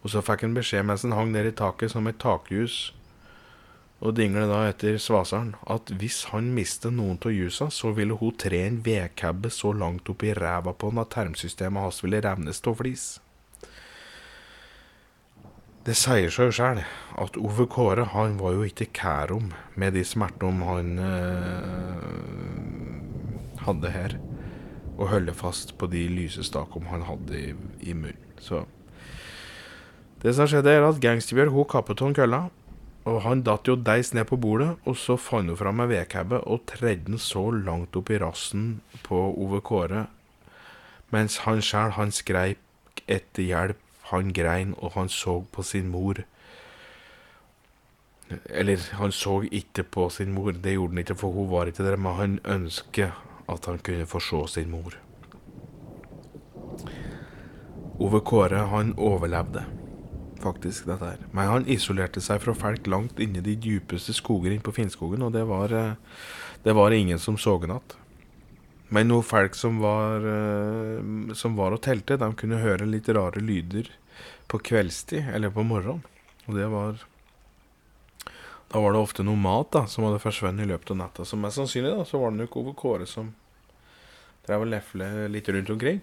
[0.01, 2.93] Og så fikk han beskjed mens han hang ned i taket som et takljus,
[4.01, 8.33] og dingle da etter svaseren, at hvis han mistet noen av ljusa, så ville hun
[8.33, 12.63] tre en vedkabbe så langt opp i ræva på han at tarmsystemet hans ville revnes
[12.65, 13.11] av flis.
[15.81, 16.79] Det sier seg sjøl
[17.17, 19.47] at Ove Kåre han var jo ikke kærom
[19.81, 22.03] med de smertene han øh,
[23.65, 24.13] hadde her,
[24.99, 27.49] og holde fast på de lysestakene han hadde i,
[27.81, 28.37] i munnen.
[28.37, 28.67] Så
[30.21, 32.43] det som skjedde, er at Gangsterbjørg hun kappet av kølla,
[33.09, 36.43] og han datt jo deis ned på bordet, og så fant hun fram ei vedkabbe
[36.45, 40.05] og tredde den så langt opp i rassen på Ove Kåre,
[41.09, 42.61] mens han sjæl, han skreik
[43.09, 43.80] etter hjelp
[44.11, 46.23] han grein, og han så på sin mor.
[48.45, 51.83] Eller, han så ikke på sin mor, det gjorde han ikke, for hun var ikke
[51.83, 53.11] der, men han ønsket
[53.51, 54.95] at han kunne få se sin mor.
[58.01, 59.65] Ove Kåre, han overlevde
[60.41, 61.25] faktisk dette her.
[61.35, 65.21] Men han isolerte seg fra folk langt inne i de dypeste skoger inne på Finnskogen,
[65.25, 65.75] og det var,
[66.63, 67.97] det var ingen som så han igjen.
[68.91, 70.25] Men noen folk som var,
[71.37, 73.87] som var og telte, de kunne høre litt rare lyder
[74.51, 76.03] på kveldstid eller på morgenen.
[76.47, 77.07] Og det var
[78.71, 81.25] Da var det ofte noe mat da som hadde forsvunnet i løpet av natta.
[81.27, 83.33] Så mest sannsynlig da så var det nok Ove Kåre som
[84.47, 85.99] drev og lefle litt rundt omkring.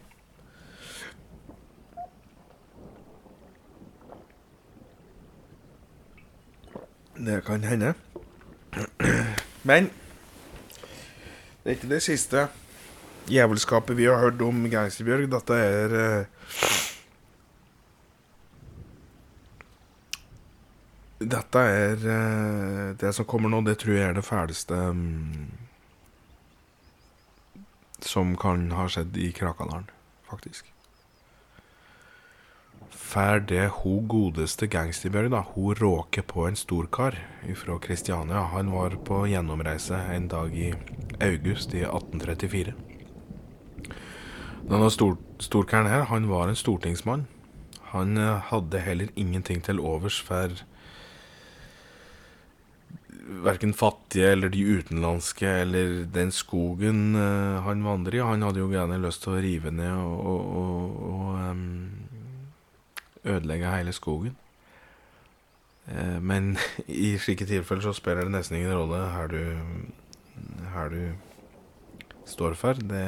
[7.18, 7.94] Det kan hende.
[9.68, 9.88] Men
[11.64, 12.46] det er ikke det siste
[13.32, 15.26] jævelskapet vi har hørt om Gangsterbjørg.
[15.32, 16.77] Dette er uh,
[21.18, 25.48] Dette er uh, Det som kommer nå, det tror jeg er det fæleste um,
[27.98, 29.88] som kan ha skjedd i Krakadalen,
[30.30, 30.68] faktisk.
[32.94, 37.18] Fær det hun godeste Gangsterbjørg, da, hun råker på en storkar
[37.58, 38.44] fra Kristiania.
[38.52, 40.70] Han var på gjennomreise en dag i
[41.18, 42.76] august i 1834.
[44.68, 47.26] Denne stor, storkaren her, han var en stortingsmann.
[47.90, 50.54] Han uh, hadde heller ingenting til overs for
[53.28, 58.24] verken fattige eller de utenlandske eller den skogen uh, han vandrer i.
[58.24, 61.64] Han hadde jo gjerne lyst til å rive ned og, og, og, og um,
[63.28, 64.36] ødelegge hele skogen.
[65.88, 66.56] Uh, men
[66.88, 69.42] i slike tilfeller så spiller det nesten ingen rolle her du,
[70.74, 71.02] her du
[72.28, 73.04] står for, det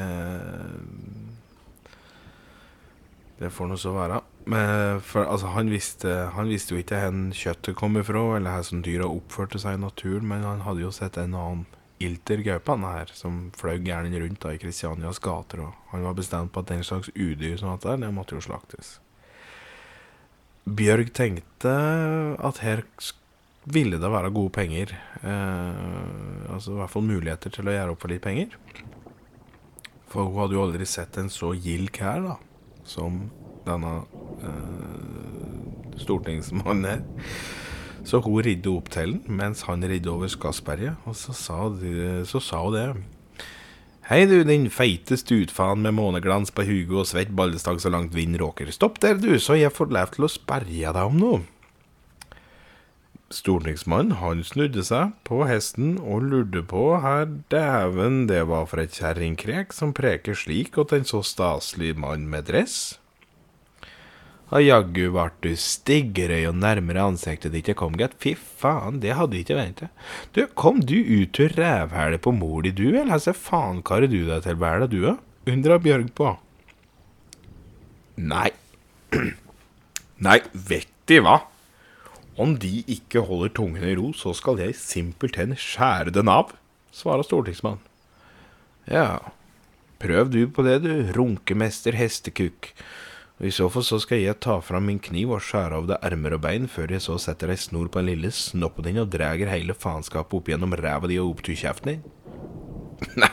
[3.40, 4.20] Det får nå så være.
[4.53, 8.83] Men for, altså, han, visste, han visste jo ikke hvor kjøttet kom ifra, eller hvordan
[8.85, 11.66] dyra oppførte seg i naturen, men han hadde jo sett en annen
[12.00, 16.61] ilter her, som fløy gæren rundt da i Kristianias gater, og han var bestemt på
[16.61, 18.98] at den slags udyr som der, det måtte jo slaktes.
[20.64, 21.72] Bjørg tenkte
[22.37, 22.85] at her
[23.64, 24.92] ville det være gode penger.
[25.22, 28.57] Eh, altså i hvert fall muligheter til å gjøre opp for litt penger.
[30.11, 32.37] For hun hadde jo aldri sett en så gild kær da,
[32.90, 33.22] som
[33.66, 33.94] denne
[34.42, 37.05] eh, stortingsmannen er.
[38.07, 42.22] Så hun ridde opp til den mens han ridde over Skassberget, og så sa, de,
[42.29, 42.87] så sa hun det.
[44.11, 48.40] Hei du, din feite stutfaen med måneglans på huget og svett ballestang så langt vind
[48.40, 48.72] råker.
[48.74, 51.44] Stopp der, du, så jeg får lov til å sperre deg om noe.
[53.31, 58.97] Stortingsmannen han snudde seg på hesten og lurte på her dæven det var for et
[58.99, 62.99] kjerringkrek som preker slik åt en så staselig mann med dress.
[64.51, 68.16] Ja, jaggu vart du stiggere jo nærmere ansiktet ditt jeg kom, gitt.
[68.19, 69.95] Fy faen, det hadde jeg ikke ventet.
[70.35, 74.25] Du, kom du ut til rævhælet på mor di, du, eller hva faen karer du
[74.27, 75.14] deg til bæla, du, da?
[75.47, 76.35] Undra Bjørg på.
[78.27, 78.51] Nei.
[80.27, 81.38] Nei, vet De hva?
[82.40, 86.55] Om de ikke holder tungen i ro, så skal jeg simpelthen skjære den av,
[86.94, 87.83] svarer stortingsmannen.
[88.88, 89.20] Ja,
[90.00, 92.72] prøv du på det, du, runkemester hestekuk.
[93.40, 96.09] Og I så fall så skal jeg ta fram min kniv og skjære av deg
[96.11, 99.12] ermer og bein, før jeg så setter ei snor på den lille snoppen din og
[99.12, 102.03] drar hele faenskapet opp gjennom ræva di og opp til kjeften din.
[103.22, 103.33] Nei.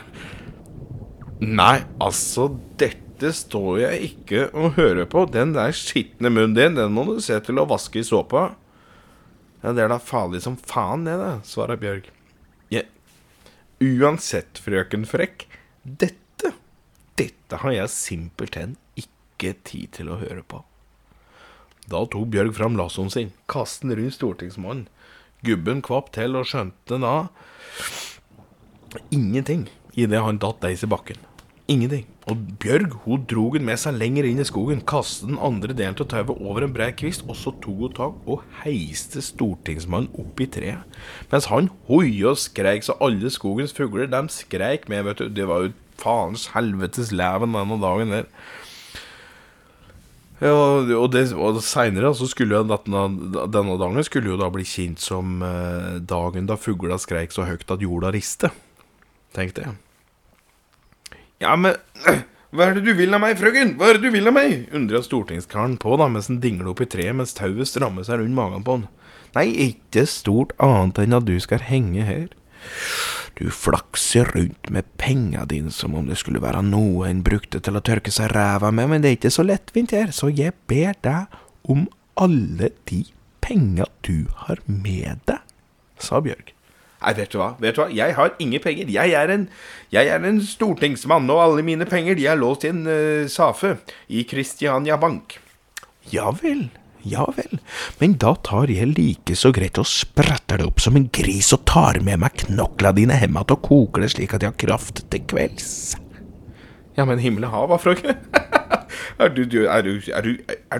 [1.38, 2.48] Nei, altså,
[2.80, 5.26] dette står jeg ikke og hører på.
[5.32, 8.50] Den der skitne munnen din, den må du se til å vaske i såpa.
[9.62, 12.08] Ja, det er da farlig som faen, det, da, svarer Bjørg.
[12.72, 12.84] Ja.
[13.82, 15.46] Uansett, frøken Frekk,
[15.82, 16.52] dette,
[17.18, 20.62] dette har jeg simpelthen ikke tid til å høre på.
[21.88, 24.86] Da tok Bjørg fram lassoen sin, kastet den rundt stortingsmannen.
[25.46, 27.14] Gubben kvapp til og skjønte da
[29.14, 31.27] ingenting idet han datt deis i bakken.
[31.68, 32.06] Ingenting.
[32.28, 35.96] Og Bjørg hun drog den med seg lenger inn i skogen, kastet den andre delen
[36.00, 40.40] av tauet over en bred kvist, og så tok hun tak og heiste stortingsmannen opp
[40.40, 41.00] i treet.
[41.32, 45.28] Mens han hoia og skreik så alle skogens fugler, de skreik med, vet du.
[45.28, 48.30] Det var jo faens helvetes leven denne dagen der.
[50.38, 53.04] Ja, og, det, og seinere skulle jo denne,
[53.50, 57.68] denne, dagen skulle jo da bli kjent som eh, dagen da fugla skreik så høyt
[57.74, 58.52] at jorda riste.
[59.36, 59.76] Tenkte jeg.
[61.42, 61.76] Ja, men
[62.54, 63.76] hva er det du vil av meg, frøken?
[63.78, 64.68] Hva er det du vil av meg?
[64.74, 68.36] undra stortingskaren på da, mens han dingla opp i treet mens tauet strammet seg rundt
[68.38, 68.88] magen på han.
[69.36, 72.26] Nei, ikke stort annet enn at du skal henge her.
[73.38, 77.78] Du flakser rundt med penga dine som om det skulle være noe en brukte til
[77.78, 80.98] å tørke seg ræva med, men det er ikke så lettvint her, så jeg ber
[81.06, 81.38] deg
[81.70, 81.86] om
[82.18, 83.04] alle de
[83.44, 85.44] penga du har med deg,
[86.02, 86.57] sa Bjørg.
[86.98, 88.88] Nei, vet du hva, vet du hva, jeg har ingen penger.
[88.90, 89.44] Jeg er en,
[89.94, 93.76] jeg er en stortingsmann, og alle mine penger de er låst i en uh, safe
[94.10, 95.36] i Kristiania Bank.
[96.10, 96.66] Ja vel,
[97.06, 97.60] ja vel,
[98.00, 101.62] men da tar jeg like så greit og spretter det opp som en gris og
[101.68, 105.04] tar med meg knokla dine hjem igjen og koker det slik at jeg har kraft
[105.12, 105.70] til kvelds.
[106.98, 108.16] Ja, men himmel hav, frøken.
[109.22, 110.32] er du, du, du, du,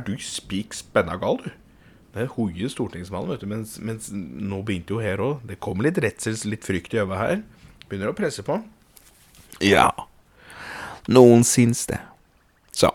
[0.09, 1.53] du spik spenna gal, du?
[2.14, 5.42] Det er hoie stortingsmannen, vet du, mens, mens nå begynte jo her òg.
[5.49, 7.42] Det kom litt redsels, litt frykt i øyet her.
[7.88, 8.57] Begynner å presse på.
[9.64, 9.90] Ja,
[11.09, 12.01] noen syns det.
[12.73, 12.92] Så,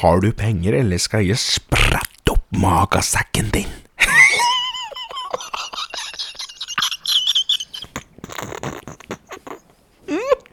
[0.00, 2.12] har du penger, eller skal jeg sprette
[2.52, 3.70] magasekken din.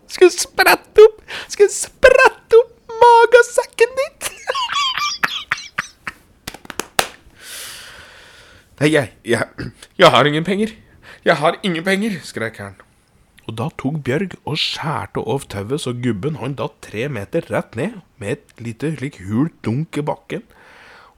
[0.08, 4.16] Skal sprette opp Skal sprette opp magasekken din.
[8.80, 10.76] Nei, jeg, jeg, jeg har ingen penger.
[11.26, 12.78] Jeg har ingen penger, skrek han.
[13.50, 17.76] Og da tok Bjørg og skjærte av tauet så gubben han datt tre meter rett
[17.76, 20.46] ned, med et lite slik hult dunk i bakken.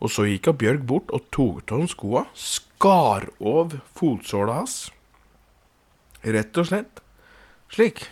[0.02, 4.78] Og så gikk han Bjørg bort og tok av skoa, skar av fotsåla hans.
[6.24, 7.02] Rett og slett
[7.72, 8.06] slik.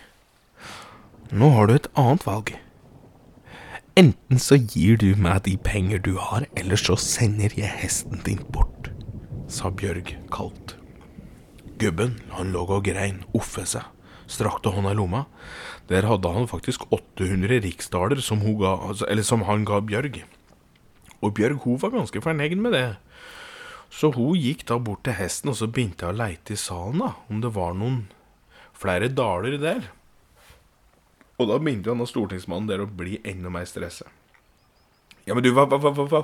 [1.30, 2.54] Nå har du et annet valg.
[3.98, 8.42] Enten så gir du meg de penger du har, eller så sender jeg hesten din
[8.54, 8.92] bort,
[9.50, 10.76] sa Bjørg kaldt.
[11.80, 13.86] Gubben, han lå og grein, offe seg,
[14.30, 15.24] strakte hånda i lomma.
[15.90, 20.20] Der hadde han faktisk 800 riksdaler som, ga, altså, som han ga Bjørg.
[21.20, 22.88] Og Bjørg hun var ganske fornøyd med det.
[23.90, 27.14] Så hun gikk da bort til hesten og så begynte å leite i salen da,
[27.28, 28.04] om det var noen
[28.76, 29.90] flere daler der.
[31.40, 34.06] Og da begynte han og stortingsmannen der å bli enda mer stressa.
[35.26, 36.22] Ja, men du, hva, hva, hva, hva,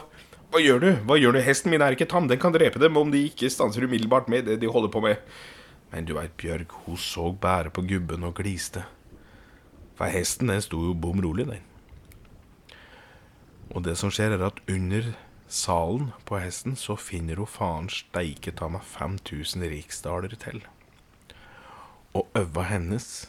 [0.51, 0.91] hva gjør du?
[1.09, 1.41] Hva gjør du?
[1.43, 2.29] Hesten min er ikke tam.
[2.31, 5.19] Den kan drepe dem om de ikke stanser umiddelbart med det de holder på med.
[5.93, 8.85] Men du veit, Bjørg, hun så bare på gubben og gliste.
[9.97, 11.65] For hesten, den sto jo bom rolig, den.
[13.75, 15.13] Og det som skjer, er at under
[15.49, 20.63] salen på hesten så finner hun faen steike ta meg 5000 riksdaler til.
[22.17, 23.27] Og øva hennes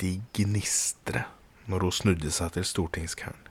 [0.00, 1.28] de gnistrer
[1.70, 3.43] når hun snudde seg til stortingskaren.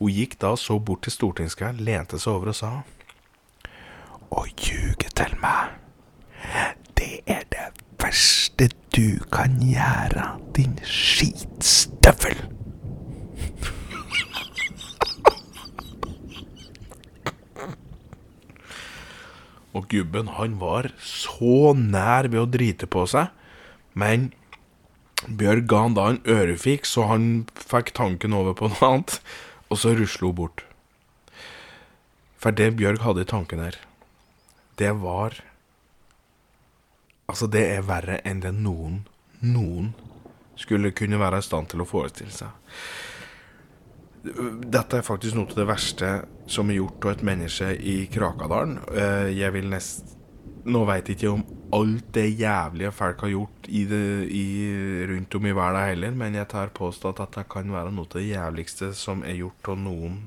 [0.00, 2.72] Hun gikk da så bort til stortingskaren, lente seg over og sa
[4.30, 5.74] Å ljuge til meg,
[6.96, 7.66] det er det
[8.00, 12.38] verste du kan gjøre, din skitstøvel.
[19.70, 23.30] Og gubben, han var så nær ved å drite på seg,
[23.94, 24.30] men
[25.28, 29.18] Bjørg ga han da en ørefik, så han fikk tanken over på noe annet,
[29.70, 30.64] og så rusla hun bort.
[32.40, 33.78] For det Bjørg hadde i tanken her,
[34.80, 35.42] det var
[37.30, 39.04] Altså, det er verre enn det noen,
[39.46, 39.92] noen
[40.58, 42.50] skulle kunne være i stand til å forestille seg.
[44.66, 46.08] Dette er faktisk noe av det verste
[46.50, 48.80] som er gjort av et menneske i Krakadalen.
[48.90, 50.10] Eh, jeg vil nest
[50.68, 54.44] Nå veit jeg ikke om alt det jævlige folk har gjort i det, i,
[55.08, 58.18] rundt om i verden heller, men jeg tar påstått at det kan være noe av
[58.18, 60.18] det jævligste som er gjort av noen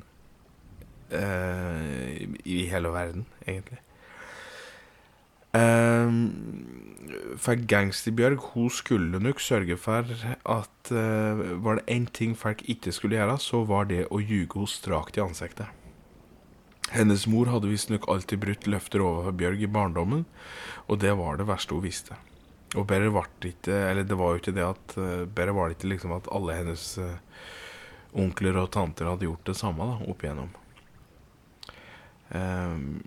[1.14, 3.82] eh, i hele verden, egentlig.
[5.54, 6.34] Um,
[7.38, 12.92] for Gangsterbjørg hun skulle nok sørge for at uh, var det én ting folk ikke
[12.92, 15.83] skulle gjøre, så var det å ljuge henne strakt i ansiktet.
[16.94, 20.28] Hennes mor hadde visstnok alltid brutt løfter overfor Bjørg i barndommen,
[20.86, 22.18] og det var det verste hun visste.
[22.78, 25.70] Og bedre var det ikke Eller det var jo ikke det at uh, Bedre var
[25.70, 27.12] det ikke liksom at alle hennes uh,
[28.18, 30.50] onkler og tanter hadde gjort det samme da, opp igjennom.
[32.34, 33.02] Um,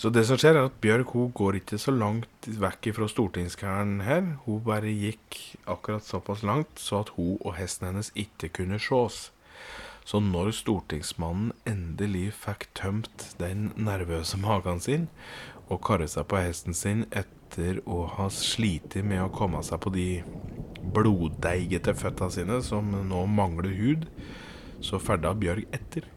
[0.00, 3.98] så det som skjer, er at Bjørg hun går ikke så langt vekk fra stortingskæren
[4.06, 4.22] her.
[4.46, 5.36] Hun bare gikk
[5.68, 9.26] akkurat såpass langt så at hun og hesten hennes ikke kunne sjås.
[10.10, 15.04] Så når stortingsmannen endelig fikk tømt den nervøse magen sin
[15.70, 19.92] og karret seg på hesten sin etter å ha slitt med å komme seg på
[19.94, 20.06] de
[20.96, 24.08] bloddeigete føtta sine som nå mangler hud,
[24.82, 26.08] så ferda Bjørg etter.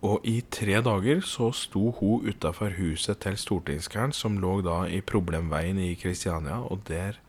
[0.00, 5.02] Og i tre dager så sto hun utafor huset til stortingskaren, som lå da i
[5.04, 7.20] Problemveien i Kristiania, og der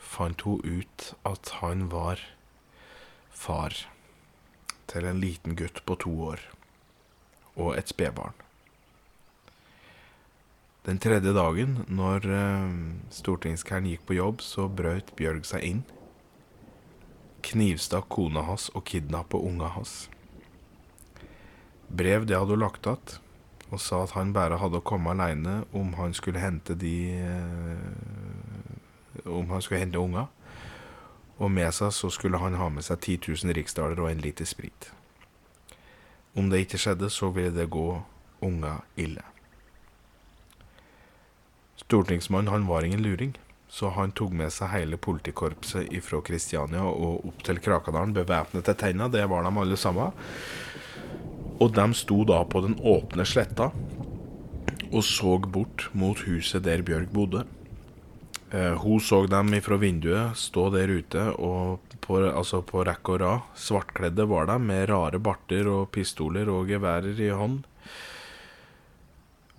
[0.00, 2.24] fant hun ut at han var
[3.34, 3.76] far
[4.90, 6.46] til en liten gutt på to år
[7.54, 8.34] og et spedbarn.
[10.84, 12.26] Den tredje dagen, når
[13.14, 15.84] stortingskæren gikk på jobb, så brøt Bjørg seg inn,
[17.44, 20.04] knivstakk kona hans og kidnappa unga hans
[21.96, 23.18] brev det hadde hun lagt igjen,
[23.72, 27.90] og sa at han bare hadde å komme aleine om han skulle hente de eh,
[29.24, 30.26] Om han skulle hente unger.
[31.38, 34.46] Og med seg så skulle han ha med seg 10 000 riksdaler og en liter
[34.48, 34.90] sprit.
[36.34, 38.02] Om det ikke skjedde, så ville det gå
[38.44, 39.22] unga ille.
[41.84, 43.34] Stortingsmannen han var ingen luring,
[43.68, 48.78] så han tok med seg hele politikorpset fra Kristiania og opp til Krakadalen bevæpnet til
[48.78, 49.08] tenna.
[49.10, 50.14] Det var de alle sammen.
[51.62, 53.70] Og de sto da på den åpne sletta
[54.94, 57.44] og så bort mot huset der Bjørg bodde.
[58.54, 63.22] Eh, hun så dem fra vinduet stå der ute, og på, altså på rekke og
[63.24, 63.46] rad.
[63.58, 67.64] Svartkledde var de, med rare barter og pistoler og geværer i hånd.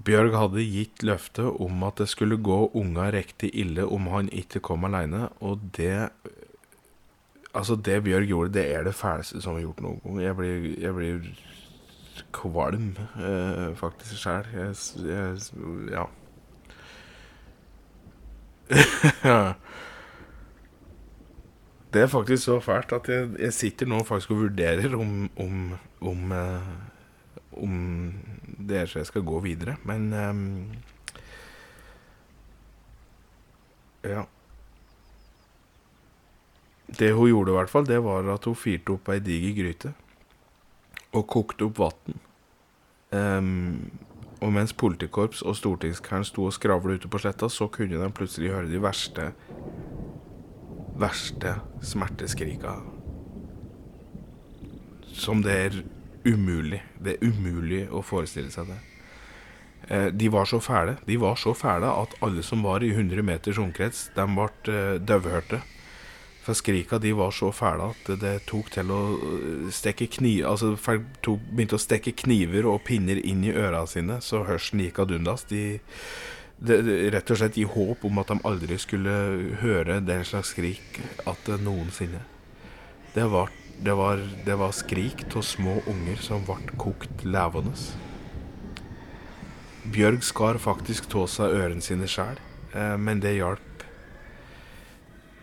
[0.06, 4.62] Bjørg hadde gitt løfte om at det skulle gå unga riktig ille om han ikke
[4.64, 6.10] kom aleine, og det
[7.56, 10.18] Altså, det Bjørg gjorde, det er det fæleste som er gjort noen gang.
[10.20, 11.22] Jeg blir, jeg blir
[12.36, 14.50] kvalm, eh, faktisk, sjæl.
[15.88, 16.04] Ja.
[21.96, 25.60] Det er faktisk så fælt at jeg, jeg sitter nå faktisk og vurderer om om,
[26.02, 26.72] om, eh,
[27.56, 27.78] om
[28.68, 29.78] det er så jeg skal gå videre.
[29.88, 30.76] Men um,
[34.06, 34.26] Ja.
[37.00, 39.94] Det hun gjorde, i hvert fall, det var at hun fyrte opp ei diger gryte
[41.16, 42.20] og kokte opp vann.
[43.16, 43.90] Um,
[44.46, 48.54] og mens politikorps og stortingskaren sto og skravla ute på sletta, så kunne de plutselig
[48.54, 49.32] høre de verste
[50.96, 52.78] verste smerteskrika.
[55.16, 55.80] Som det er
[56.26, 56.82] umulig.
[57.00, 58.80] Det er umulig å forestille seg det.
[59.88, 63.22] Eh, de var så fæle De var så fæle at alle som var i 100
[63.22, 65.62] meters omkrets, de ble eh, døvhørte.
[66.46, 69.02] For skrika de var så fæle at det tok til å
[69.74, 74.44] stikke kniver Altså folk begynte å stekke kniver og pinner inn i ørene sine, så
[74.46, 75.48] hørselen gikk ad undas.
[75.50, 75.80] De,
[76.62, 76.78] de,
[77.16, 79.18] rett og slett i håp om at de aldri skulle
[79.64, 82.22] høre den slags skrik at noensinne.
[83.16, 83.50] Det var,
[83.82, 87.74] det var, det var skrik av små unger som ble kokt levende.
[89.86, 92.38] Bjørg skar faktisk av seg ørene sine sjæl,
[92.74, 93.75] eh, men det hjalp.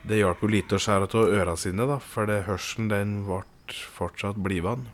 [0.03, 3.44] Det hjalp jo lite å skjære av øra sine, da, for det hørselen den ble
[3.94, 4.90] fortsatt blivende.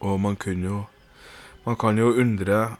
[0.00, 0.86] Og man kunne jo
[1.60, 2.78] Man kan jo undre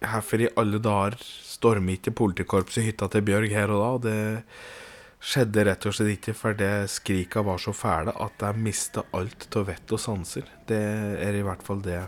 [0.00, 3.90] hvorfor i alle dager stormer ikke politikorpset hytta til Bjørg her og da.
[4.08, 9.04] Det skjedde rett og slett ikke, for det skrika var så fæle at de mista
[9.12, 10.48] alt av vett og sanser.
[10.66, 10.80] Det
[11.20, 12.00] er i hvert fall det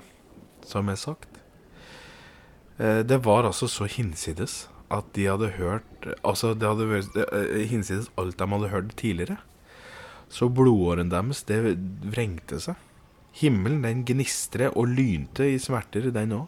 [0.65, 1.29] som er sagt.
[2.79, 5.85] Eh, det var altså så hinsides at de hadde hørt
[6.23, 9.41] Altså, det hadde vært eh, hinsides alt de hadde hørt tidligere.
[10.31, 11.77] Så blodåren deres, det
[12.13, 12.79] vrengte seg.
[13.37, 16.47] Himmelen, den gnistret og lynte i smerter, den òg.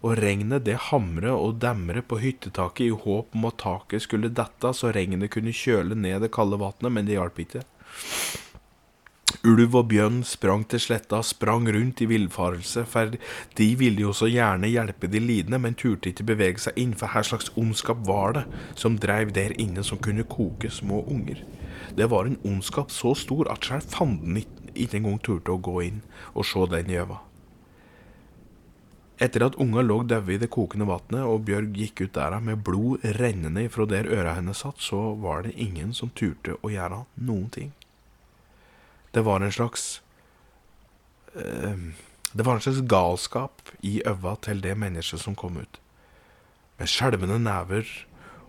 [0.00, 4.72] Og regnet, det hamret og demret på hyttetaket i håp om at taket skulle dette,
[4.74, 7.62] så regnet kunne kjøle ned det kalde vannet, men det hjalp ikke.
[9.46, 13.14] Ulv og bjørn sprang til sletta, sprang rundt i villfarelse, for
[13.56, 17.14] de ville jo så gjerne hjelpe de lidende, men turte ikke bevege seg inn, for
[17.14, 21.40] her slags ondskap var det som dreiv der inne som kunne koke små unger.
[21.96, 24.42] Det var en ondskap så stor at sjøl fanden
[24.74, 26.04] ikke engang turte å gå inn
[26.34, 27.22] og se den gjøva.
[29.20, 32.62] Etter at unga lå døde i det kokende vannet, og Bjørg gikk ut der med
[32.64, 37.04] blod rennende ifra der øra hennes satt, så var det ingen som turte å gjøre
[37.20, 37.74] noen ting.
[39.14, 40.02] Det var en slags
[41.34, 41.76] uh,
[42.32, 45.80] Det var en slags galskap i øva til det mennesket som kom ut.
[46.78, 47.88] Med skjelvende never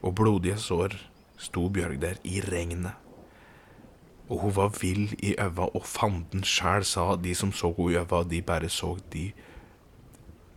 [0.01, 0.97] og blodige sår
[1.41, 2.93] sto Bjørg der i regnet.
[4.29, 7.97] Og hun var vill i øva, og fanden sjæl sa de som så henne i
[7.99, 9.31] øva, de bare så de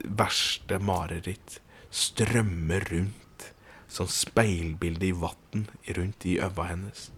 [0.05, 3.51] verste mareritt strømme rundt
[3.89, 7.11] som speilbilde i vann rundt i øva hennes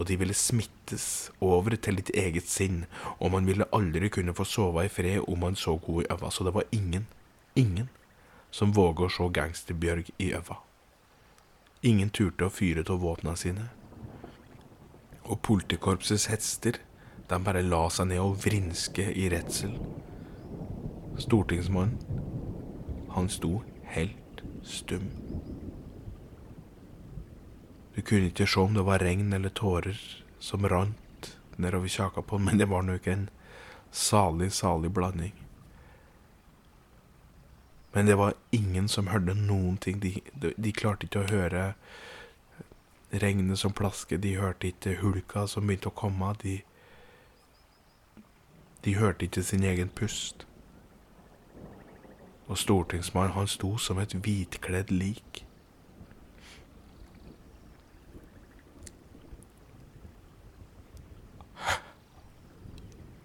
[0.00, 2.86] og de ville smittes over til ditt eget sinn,
[3.20, 6.30] og man ville aldri kunne få sove i fred om man så henne i øva.
[6.30, 7.06] Så det var ingen,
[7.54, 7.90] ingen,
[8.50, 10.56] som våga å se Gangsterbjørg i øva.
[11.82, 13.66] Ingen turte å fyre av våpnene sine.
[15.28, 16.80] Og politikorpsets hester,
[17.28, 19.76] de bare la seg ned og vrinske i redsel.
[21.20, 22.00] Stortingsmannen,
[23.12, 23.60] han sto
[23.92, 25.29] helt stum.
[28.00, 29.98] Du kunne ikke se om det var regn eller tårer
[30.40, 31.26] som rant
[31.60, 33.26] nedover kjaka på men det var nok en
[33.92, 35.34] salig, salig blanding.
[37.92, 40.00] Men det var ingen som hørte noen ting.
[40.00, 41.66] De, de, de klarte ikke å høre
[43.12, 46.32] regnet som plasket, de hørte ikke hulka som begynte å komme.
[46.40, 46.56] De,
[48.80, 50.46] de hørte ikke sin egen pust.
[52.48, 55.44] Og stortingsmannen, han sto som et hvitkledd lik.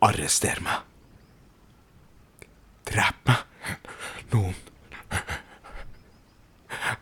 [0.05, 0.83] Arrester meg.
[2.85, 3.79] Drep meg.
[4.29, 4.53] Noen.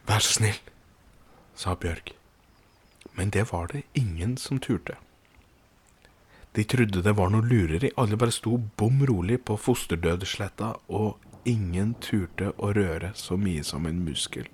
[0.08, 0.62] Vær så snill,
[1.60, 2.14] sa Bjørg.
[3.18, 4.96] Men det var det ingen som turte.
[6.56, 7.92] De trodde det var noe lureri.
[8.00, 13.90] Alle bare sto bom rolig på fosterdødsletta, og ingen turte å røre så mye som
[13.90, 14.48] en muskel.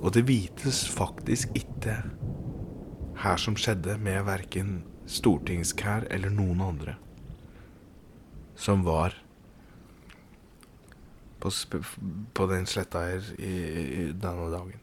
[0.00, 2.00] Og det vites faktisk ikke
[3.20, 4.80] her som skjedde med verken
[5.10, 6.96] stortingskær eller noen andre
[8.60, 9.16] som var
[11.40, 11.50] på,
[12.36, 14.82] på den sletta her i, i, denne dagen.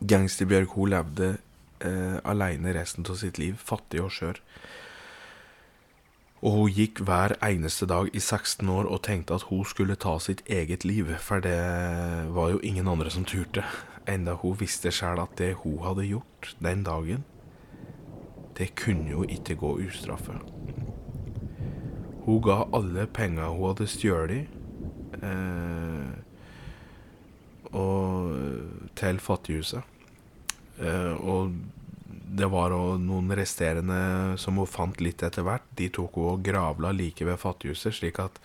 [0.00, 1.30] Gangsterbjørg hun levde
[1.82, 4.38] eh, aleine resten av sitt liv, fattig og skjør.
[6.40, 10.14] Og hun gikk hver eneste dag i 16 år og tenkte at hun skulle ta
[10.22, 11.58] sitt eget liv, for det
[12.32, 13.66] var jo ingen andre som turte,
[14.08, 17.26] enda hun visste sjæl at det hun hadde gjort den dagen,
[18.60, 20.36] det kunne jo ikke gå ustraffa.
[22.26, 24.48] Hun ga alle penger hun hadde stjålet,
[25.22, 26.10] eh,
[29.00, 29.82] til Fattighuset.
[30.80, 31.54] Eh, og
[32.36, 35.64] det var noen resterende som hun fant litt etter hvert.
[35.76, 38.38] De tok hun og gravla like ved Fattighuset, slik at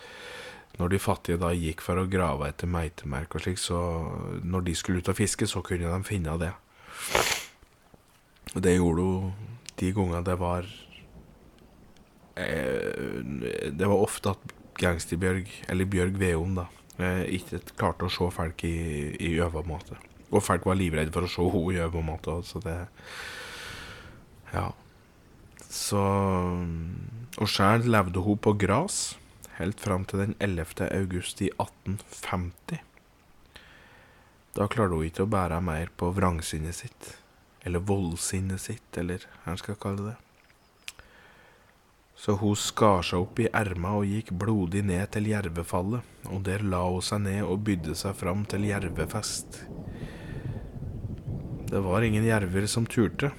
[0.80, 3.80] når de fattige da gikk for å grave etter meitemerk og slik, så
[4.43, 6.51] når de skulle ut og fiske, så kunne de finne det.
[8.55, 10.68] Det gjorde hun de gangene det var
[12.40, 16.66] eh, Det var ofte at Gangsterbjørg, eller Bjørg Veum, da,
[17.00, 18.76] eh, ikke klarte å se folk i,
[19.24, 19.96] i øvemåte.
[20.34, 22.88] Og folk var livredde for å se henne i øvemåte, Så det
[24.54, 24.72] Ja.
[25.70, 26.00] Så
[27.38, 29.18] Og sjøl levde hun på gras
[29.58, 30.88] helt fram til den 11.
[30.92, 32.80] august i 1850.
[34.56, 37.18] Da klarte hun ikke å bære mer på vrangsinnet sitt,
[37.66, 40.16] eller voldsinnet sitt, eller hva en skal kalle det.
[42.16, 46.63] Så hun skar seg opp i erma og gikk blodig ned til Jervefallet, og der
[46.63, 49.59] la hun seg ned og bydde seg fram til jervefest.
[51.66, 53.34] Det var ingen jerver som turte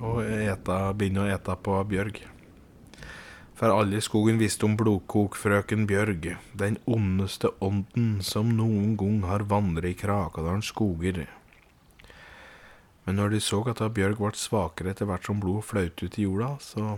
[0.00, 2.22] å eta, begynne å ete på Bjørg.
[3.56, 9.46] For alle i skogen visste om blodkokfrøken Bjørg, den ondeste ånden som noen gang har
[9.48, 11.24] vandret i Krakadalens skoger.
[13.06, 16.18] Men når de så at da Bjørg ble svakere etter hvert som blodet fløt ut
[16.18, 16.96] i jorda, så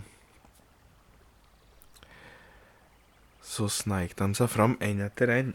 [3.48, 5.54] Så sneik de seg fram én etter én.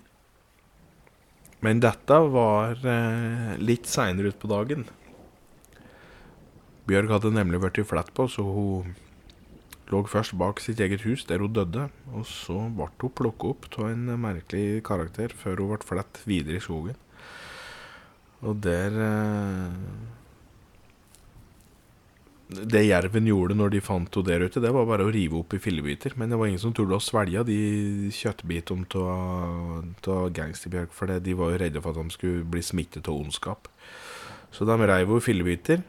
[1.63, 4.87] Men dette var eh, litt seinere utpå dagen.
[6.89, 8.95] Bjørg hadde nemlig blitt flett på, så hun
[9.93, 11.85] lå først bak sitt eget hus, der hun døde.
[12.11, 16.59] Og så ble hun plukket opp av en merkelig karakter før hun ble flett videre
[16.59, 16.97] i skogen.
[18.43, 19.79] Og der eh,
[22.47, 25.55] Det jerven gjorde når de fant henne der ute, det var bare å rive opp
[25.55, 26.13] i fillebiter.
[26.19, 27.57] Men det var ingen som torde å svelge de
[28.13, 33.15] kjøttbitene av gangsterbjørk, for de var jo redde for at de skulle bli smittet av
[33.15, 33.71] ondskap.
[34.53, 35.85] Så de reiv henne i fillebiter.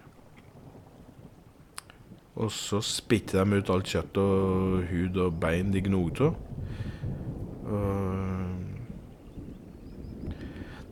[2.34, 6.38] Og så spytter de ut alt kjøtt og hud og bein de gnog av.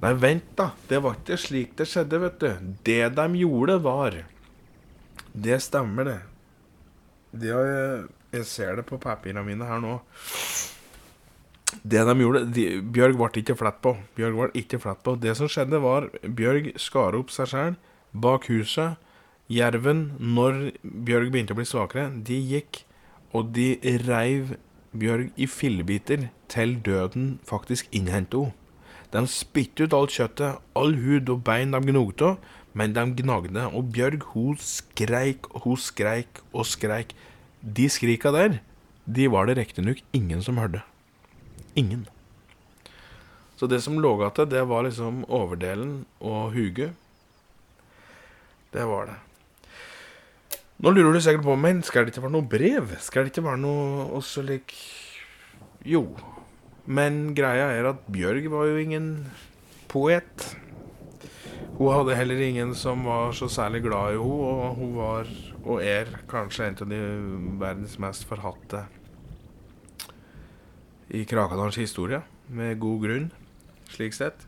[0.03, 0.69] Nei, vent, da.
[0.91, 2.51] Det var ikke slik det skjedde, vet du.
[2.87, 4.19] Det de gjorde, var
[5.33, 6.21] Det stemmer, det.
[7.33, 9.99] Det har jeg, ser det på papirene mine her nå.
[11.83, 13.95] Det de gjorde de, Bjørg ble ikke flett på.
[14.17, 15.17] Bjørg ble ikke flett på.
[15.17, 17.79] Det som skjedde, var Bjørg skar opp seg sjøl
[18.13, 19.01] bak huset.
[19.53, 22.85] Jerven, når Bjørg begynte å bli svakere, de gikk
[23.33, 23.75] og de
[24.05, 24.57] reiv
[24.93, 28.59] Bjørg i fillebiter til døden faktisk innhentet henne.
[29.13, 32.39] De spyttet ut alt kjøttet, all hud og bein de gnogte av,
[32.73, 33.67] men de gnagde.
[33.73, 37.15] Og Bjørg, hun skreik hun skreik og skreik.
[37.63, 38.61] De skrika der,
[39.07, 40.83] de var det riktignok ingen som hørte.
[41.77, 42.07] Ingen.
[43.57, 46.97] Så det som lå igjen, det var liksom overdelen og huget.
[48.73, 49.19] Det var det.
[50.83, 52.95] Nå lurer du sikkert på men skal det ikke være noe brev?
[53.05, 54.75] Skal det ikke være noe også lik
[55.87, 56.09] Jo.
[56.87, 59.07] Men greia er at Bjørg var jo ingen
[59.91, 60.49] poet.
[61.83, 65.31] Hun hadde heller ingen som var så særlig glad i henne, og hun var,
[65.65, 67.01] og er, kanskje en av de
[67.59, 68.85] verdens mest forhatte
[71.11, 73.27] i Krakadalens historie, med god grunn,
[73.91, 74.47] slik sett.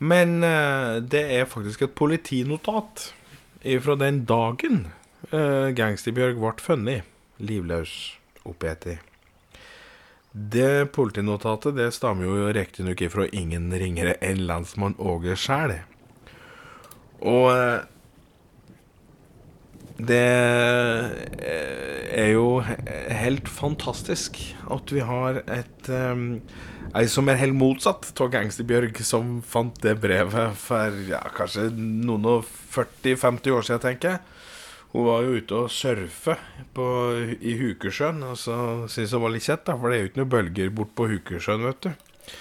[0.00, 3.10] Men eh, det er faktisk et politinotat
[3.84, 4.86] fra den dagen
[5.28, 7.98] eh, Gangsterbjørg ble funnet livløs
[8.48, 8.96] oppi
[10.32, 15.74] Det politinotatet det stammer jo riktignok ifra ingen ringere enn lensmann Åge sjæl.
[17.20, 17.82] Og eh,
[20.02, 20.24] det
[22.16, 24.40] er jo helt fantastisk
[24.72, 26.40] at vi har et um,
[26.96, 32.26] ei som er helt motsatt av Gangsterbjørg, som fant det brevet for ja, kanskje noen
[32.38, 34.31] og 40-50 år siden, tenker jeg.
[34.92, 36.36] Hun var jo ute og surfe
[36.76, 36.86] på,
[37.40, 38.22] i Hukersjøen.
[38.28, 38.56] og så
[38.92, 41.08] syntes hun var litt kjett, da, for det er jo ikke noen bølger bort på
[41.14, 42.36] Hukersjøen, vet du.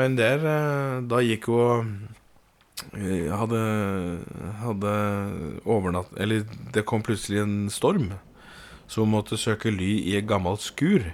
[0.00, 0.42] Men der,
[1.06, 1.92] da gikk hun
[3.30, 3.60] hadde,
[4.62, 4.92] hadde
[5.68, 8.14] overnatt Eller det kom plutselig en storm,
[8.90, 11.04] så hun måtte søke ly i et gammelt skur.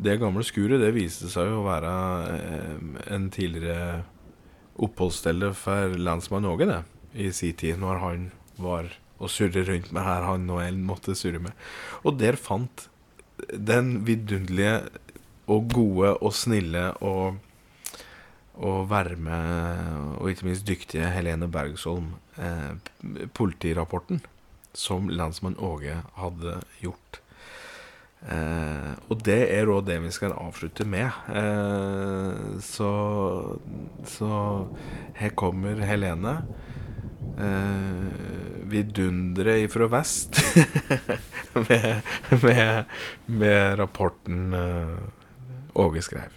[0.00, 1.90] Det gamle skuret det viste seg å være
[3.12, 4.00] en tidligere
[4.80, 6.80] oppholdsstelle for landsmann Åge, det,
[7.12, 8.26] i sin tid, når han
[8.56, 8.88] var
[9.20, 11.54] og surre rundt med her han og Ellen måtte surre med.
[12.04, 12.88] Og der fant
[13.52, 14.80] den vidunderlige
[15.50, 17.38] og gode og snille og
[18.60, 19.36] og varme
[20.20, 22.74] og ikke minst dyktige Helene Bergsholm eh,
[23.32, 24.20] politirapporten
[24.76, 27.20] som lensmann Åge hadde gjort.
[28.28, 31.08] Eh, og det er òg det vi skal avslutte med.
[31.32, 32.90] Eh, så,
[34.04, 34.32] så
[35.16, 36.36] her kommer Helene.
[37.38, 40.36] Eh, vidunderet ifra vest
[41.68, 42.02] med,
[42.42, 42.84] med,
[43.26, 44.98] med, rapporten eh,
[45.74, 46.34] Åge skrev.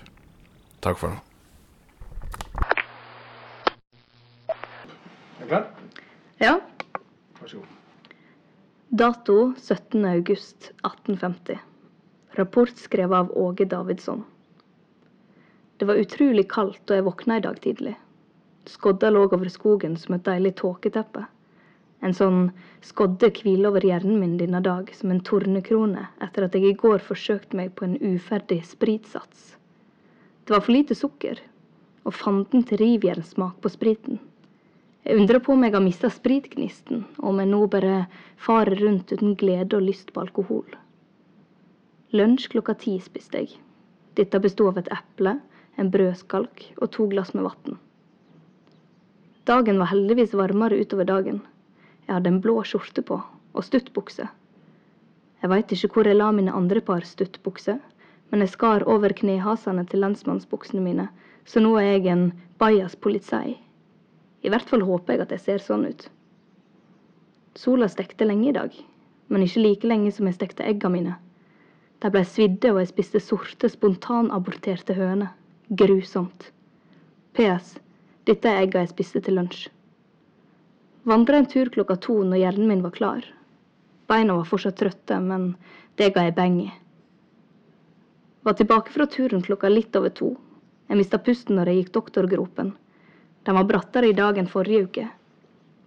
[0.79, 1.19] Takk for nå.
[4.53, 5.65] Er du klar?
[6.39, 6.57] Ja.
[7.41, 7.73] Vær så god.
[8.93, 10.05] Dato 17.
[10.05, 11.59] august 1850.
[12.37, 14.23] Rapport skrevet av Åge Davidsson.
[15.77, 17.97] Det var utrolig kaldt da jeg våkna i dag tidlig.
[18.65, 21.25] Skodda lå over skogen som et deilig tåketeppe.
[22.03, 22.39] En sånn
[22.83, 27.03] skodde hviler over hjernen min denne dag som en tornekrone etter at jeg i går
[27.03, 29.53] forsøkte meg på en uferdig spritsats.
[30.43, 31.39] Det var for lite sukker,
[32.03, 34.19] og fanden til rivjernsmak på spriten.
[35.03, 37.95] Jeg undrer på om jeg har mista spritgnisten, og om jeg nå bare
[38.39, 40.67] farer rundt uten glede og lyst på alkohol.
[42.15, 43.55] Lunsj klokka ti spiste jeg.
[44.19, 45.37] Dette bestod av et eple,
[45.79, 47.79] en brødskalk og to glass med vann.
[49.43, 51.41] Dagen var heldigvis varmere utover dagen.
[52.07, 53.17] Jeg hadde en blå skjorte på,
[53.51, 54.29] og stuttbukse.
[55.43, 57.81] Jeg veit ikke hvor jeg la mine andre par stuttbukser,
[58.31, 61.09] men jeg skar over knehasene til lensmannsbuksene mine,
[61.43, 62.23] så nå er jeg en
[62.57, 63.57] bajas politi.
[64.43, 66.07] I hvert fall håper jeg at jeg ser sånn ut.
[67.59, 68.79] Sola stekte lenge i dag,
[69.27, 71.17] men ikke like lenge som jeg stekte egga mine.
[71.99, 75.35] De blei svidde, og jeg spiste sorte, spontanaborterte høner.
[75.67, 76.49] Grusomt.
[77.35, 77.75] PS.
[78.23, 79.65] Dette er egga jeg spiste til lunsj.
[81.03, 83.25] Vandra en tur klokka to når hjernen min var klar.
[84.07, 85.49] Beina var fortsatt trøtte, men
[85.99, 86.69] det ga jeg beng i.
[88.47, 90.29] Var tilbake fra turen klokka litt over to.
[90.87, 92.71] Jeg mista pusten når jeg gikk doktorgropen.
[93.43, 95.09] Den var brattere i dag enn forrige uke.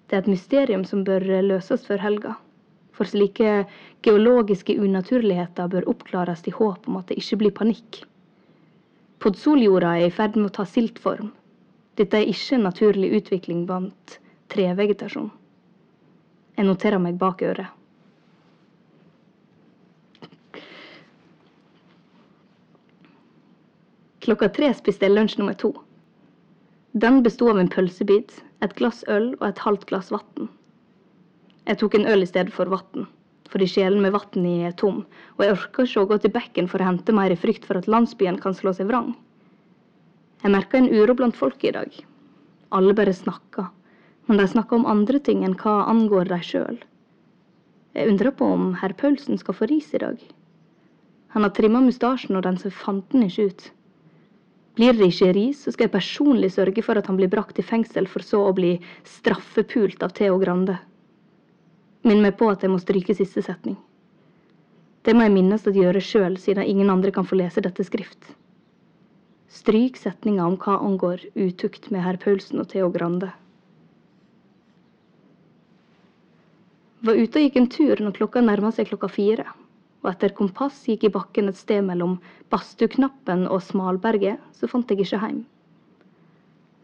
[0.07, 2.35] Det er et mysterium som bør løses før helga.
[2.97, 3.65] For slike
[4.05, 8.03] geologiske unaturligheter bør oppklares i håp om at det ikke blir panikk.
[9.25, 11.33] Podsoljorda er i ferd med å ta siltform.
[11.97, 14.19] Dette er ikke en naturlig utvikling blant
[14.53, 15.31] trevegetasjon.
[16.57, 17.73] Jeg noterer meg bak øret.
[24.27, 25.71] Klokka tre spiste jeg lunsj nummer to.
[26.99, 28.33] Den bestod av en pølsebit,
[28.65, 30.49] et glass øl og et halvt glass vann.
[31.69, 33.07] Jeg tok en øl i stedet for vann,
[33.53, 35.05] fordi sjelen med vann i er tom,
[35.37, 37.79] og jeg orker ikke å gå til bekken for å hente mer i frykt for
[37.79, 39.15] at landsbyen kan slå seg vrang.
[40.47, 41.91] Jeg merka en uro blant folk i dag.
[42.71, 43.65] Alle bare snakka,
[44.29, 46.77] men de snakka om andre ting enn hva angår dem sjøl.
[47.99, 50.23] Jeg undrer på om herr Paulsen skal få ris i dag.
[51.35, 53.67] Han har trimma mustasjen, og den ser fanten ikke ut.
[54.79, 57.67] Blir det ikke ris, så skal jeg personlig sørge for at han blir brakt i
[57.67, 58.77] fengsel, for så å bli
[59.19, 60.79] straffepult av Theo Grande.
[62.07, 63.81] Minn meg på at jeg må stryke siste setning.
[65.03, 68.37] Det må jeg minnes å gjøre sjøl, siden ingen andre kan få lese dette skrift.
[69.49, 73.31] Stryk setninga om hva angår utukt med herr Paulsen og Theo Grande.
[77.07, 79.45] Var ute og gikk en tur når klokka nærma seg klokka fire,
[80.03, 82.17] og etter kompass gikk i bakken et sted mellom
[82.51, 85.45] Bastuknappen og Smalberget, så fant jeg ikke heim.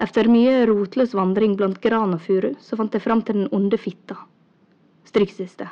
[0.02, 3.78] Efter mye rotløs vandring blant gran og furu, så fant jeg fram til den onde
[3.78, 4.16] fitta.
[5.06, 5.68] Stryk siste.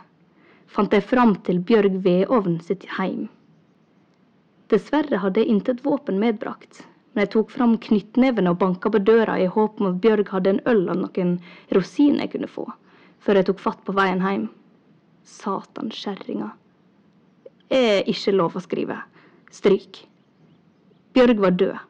[0.70, 3.28] Fant jeg fram til Bjørg Vedovn sitt heim.
[4.70, 9.34] Dessverre hadde jeg intet våpen medbrakt, men jeg tok fram knyttnevene og banka på døra
[9.42, 11.32] i håp om at Bjørg hadde en øl og noen
[11.74, 12.68] rosiner jeg kunne få,
[13.18, 14.44] før jeg tok fatt på veien hjem.
[15.26, 16.52] Satan, kjerringa.
[17.74, 19.00] Er ikke lov å skrive.
[19.50, 20.04] Stryk.
[21.18, 21.80] Bjørg var død.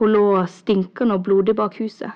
[0.00, 2.10] Hun lå stinkende og blodig bak huset.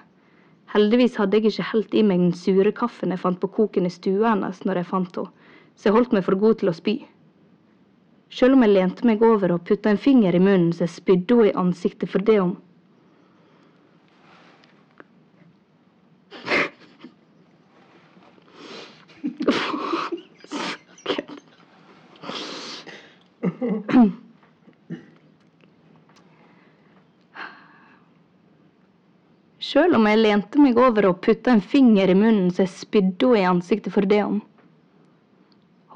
[0.75, 3.93] Heldigvis hadde jeg ikke helt i meg den sure kaffen jeg fant på koken i
[3.95, 5.31] stua hennes når jeg fant henne,
[5.79, 6.97] så jeg holdt meg for god til å spy.
[8.29, 11.37] Sjøl om jeg lente meg over og putta en finger i munnen så jeg spydde
[11.39, 12.57] henne i ansiktet for det om.
[29.69, 33.33] Sjøl om jeg lente meg over og putta en finger i munnen så jeg spydde
[33.33, 34.43] henne i ansiktet for det om.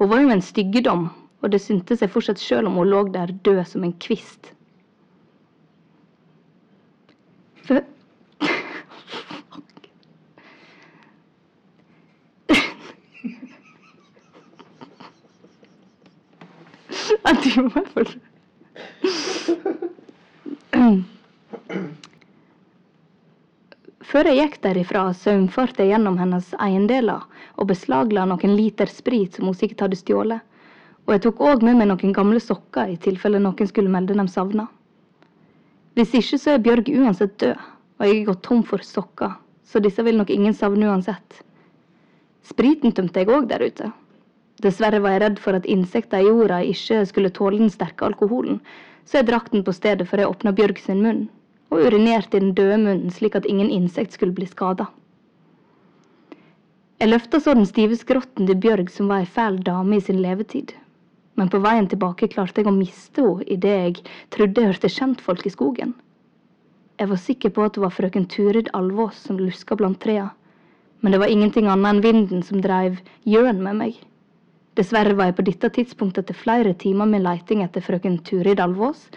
[0.01, 1.11] Hun var jo en styggedom,
[1.43, 4.53] og det syntes jeg fortsatt sjøl om hun lå der død som en kvist.
[7.67, 7.83] For
[17.23, 18.03] At du må få
[24.13, 27.23] Før jeg gikk derifra, saumfarte jeg gjennom hennes eiendeler
[27.57, 30.43] og beslagla noen liter sprit som hun sikkert hadde stjålet.
[31.03, 34.29] Og jeg tok òg med meg noen gamle sokker i tilfelle noen skulle melde dem
[34.31, 34.69] savna.
[35.93, 37.57] Hvis ikke så er Bjørg uansett død,
[37.99, 39.35] og jeg er gått tom for sokker,
[39.67, 41.43] så disse vil nok ingen savne uansett.
[42.43, 43.91] Spriten tømte jeg òg der ute.
[44.63, 48.61] Dessverre var jeg redd for at insekter i jorda ikke skulle tåle den sterke alkoholen,
[49.05, 51.23] så jeg drakk den på stedet før jeg åpna Bjørg sin munn,
[51.71, 54.87] og urinerte i den døde munnen slik at ingen insekt skulle bli skada.
[57.01, 60.21] Jeg løfta så den stive skrotten til Bjørg, som var ei fæl dame i sin
[60.23, 60.71] levetid.
[61.39, 63.99] Men på veien tilbake klarte jeg å miste henne idet jeg
[64.35, 65.93] trodde jeg hørte kjentfolk i skogen.
[66.99, 70.29] Jeg var sikker på at det var frøken Turid Alvås som luska blant trea,
[71.01, 73.97] men det var ingenting annet enn vinden som dreiv gjøn med meg.
[74.77, 79.07] Dessverre var jeg på dette tidspunktet etter flere timer med leiting etter frøken Turid Alvås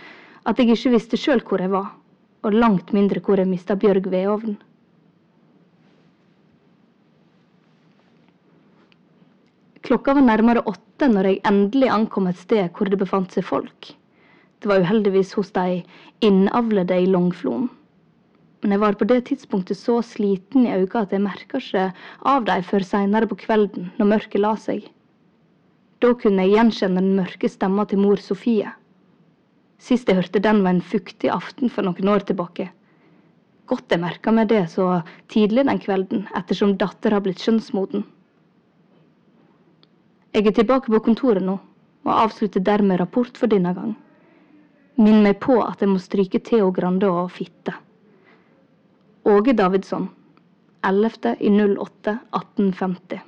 [0.44, 1.92] at jeg ikke visste sjøl hvor jeg var,
[2.44, 4.56] og langt mindre hvor jeg mista Bjørg vedovn.
[9.86, 13.92] Klokka var nærmere åtte når jeg endelig ankom et sted hvor det befant seg folk.
[14.58, 15.84] Det var uheldigvis hos de
[16.26, 17.68] innavlede i Longfloen.
[18.64, 21.84] Men jeg var på det tidspunktet så sliten i øynene at jeg merka ikke
[22.32, 24.88] av dem før seinere på kvelden, når mørket la seg.
[26.02, 28.72] Da kunne jeg gjenkjenne den mørke stemma til mor Sofie.
[29.78, 32.72] Sist jeg hørte den, var en fuktig aften for noen år tilbake.
[33.70, 38.02] Godt jeg merka meg det så tidlig den kvelden, ettersom datter har blitt skjønnsmoden.
[40.36, 41.54] Jeg er tilbake på kontoret nå,
[42.04, 43.94] og avslutter dermed rapport for denne gang.
[45.00, 47.72] Minn meg på at jeg må stryke Theo Grande og fitte.
[49.24, 50.10] Åge Davidsson,
[50.84, 51.32] 11.
[51.40, 52.18] i 08.
[52.36, 53.24] 1850.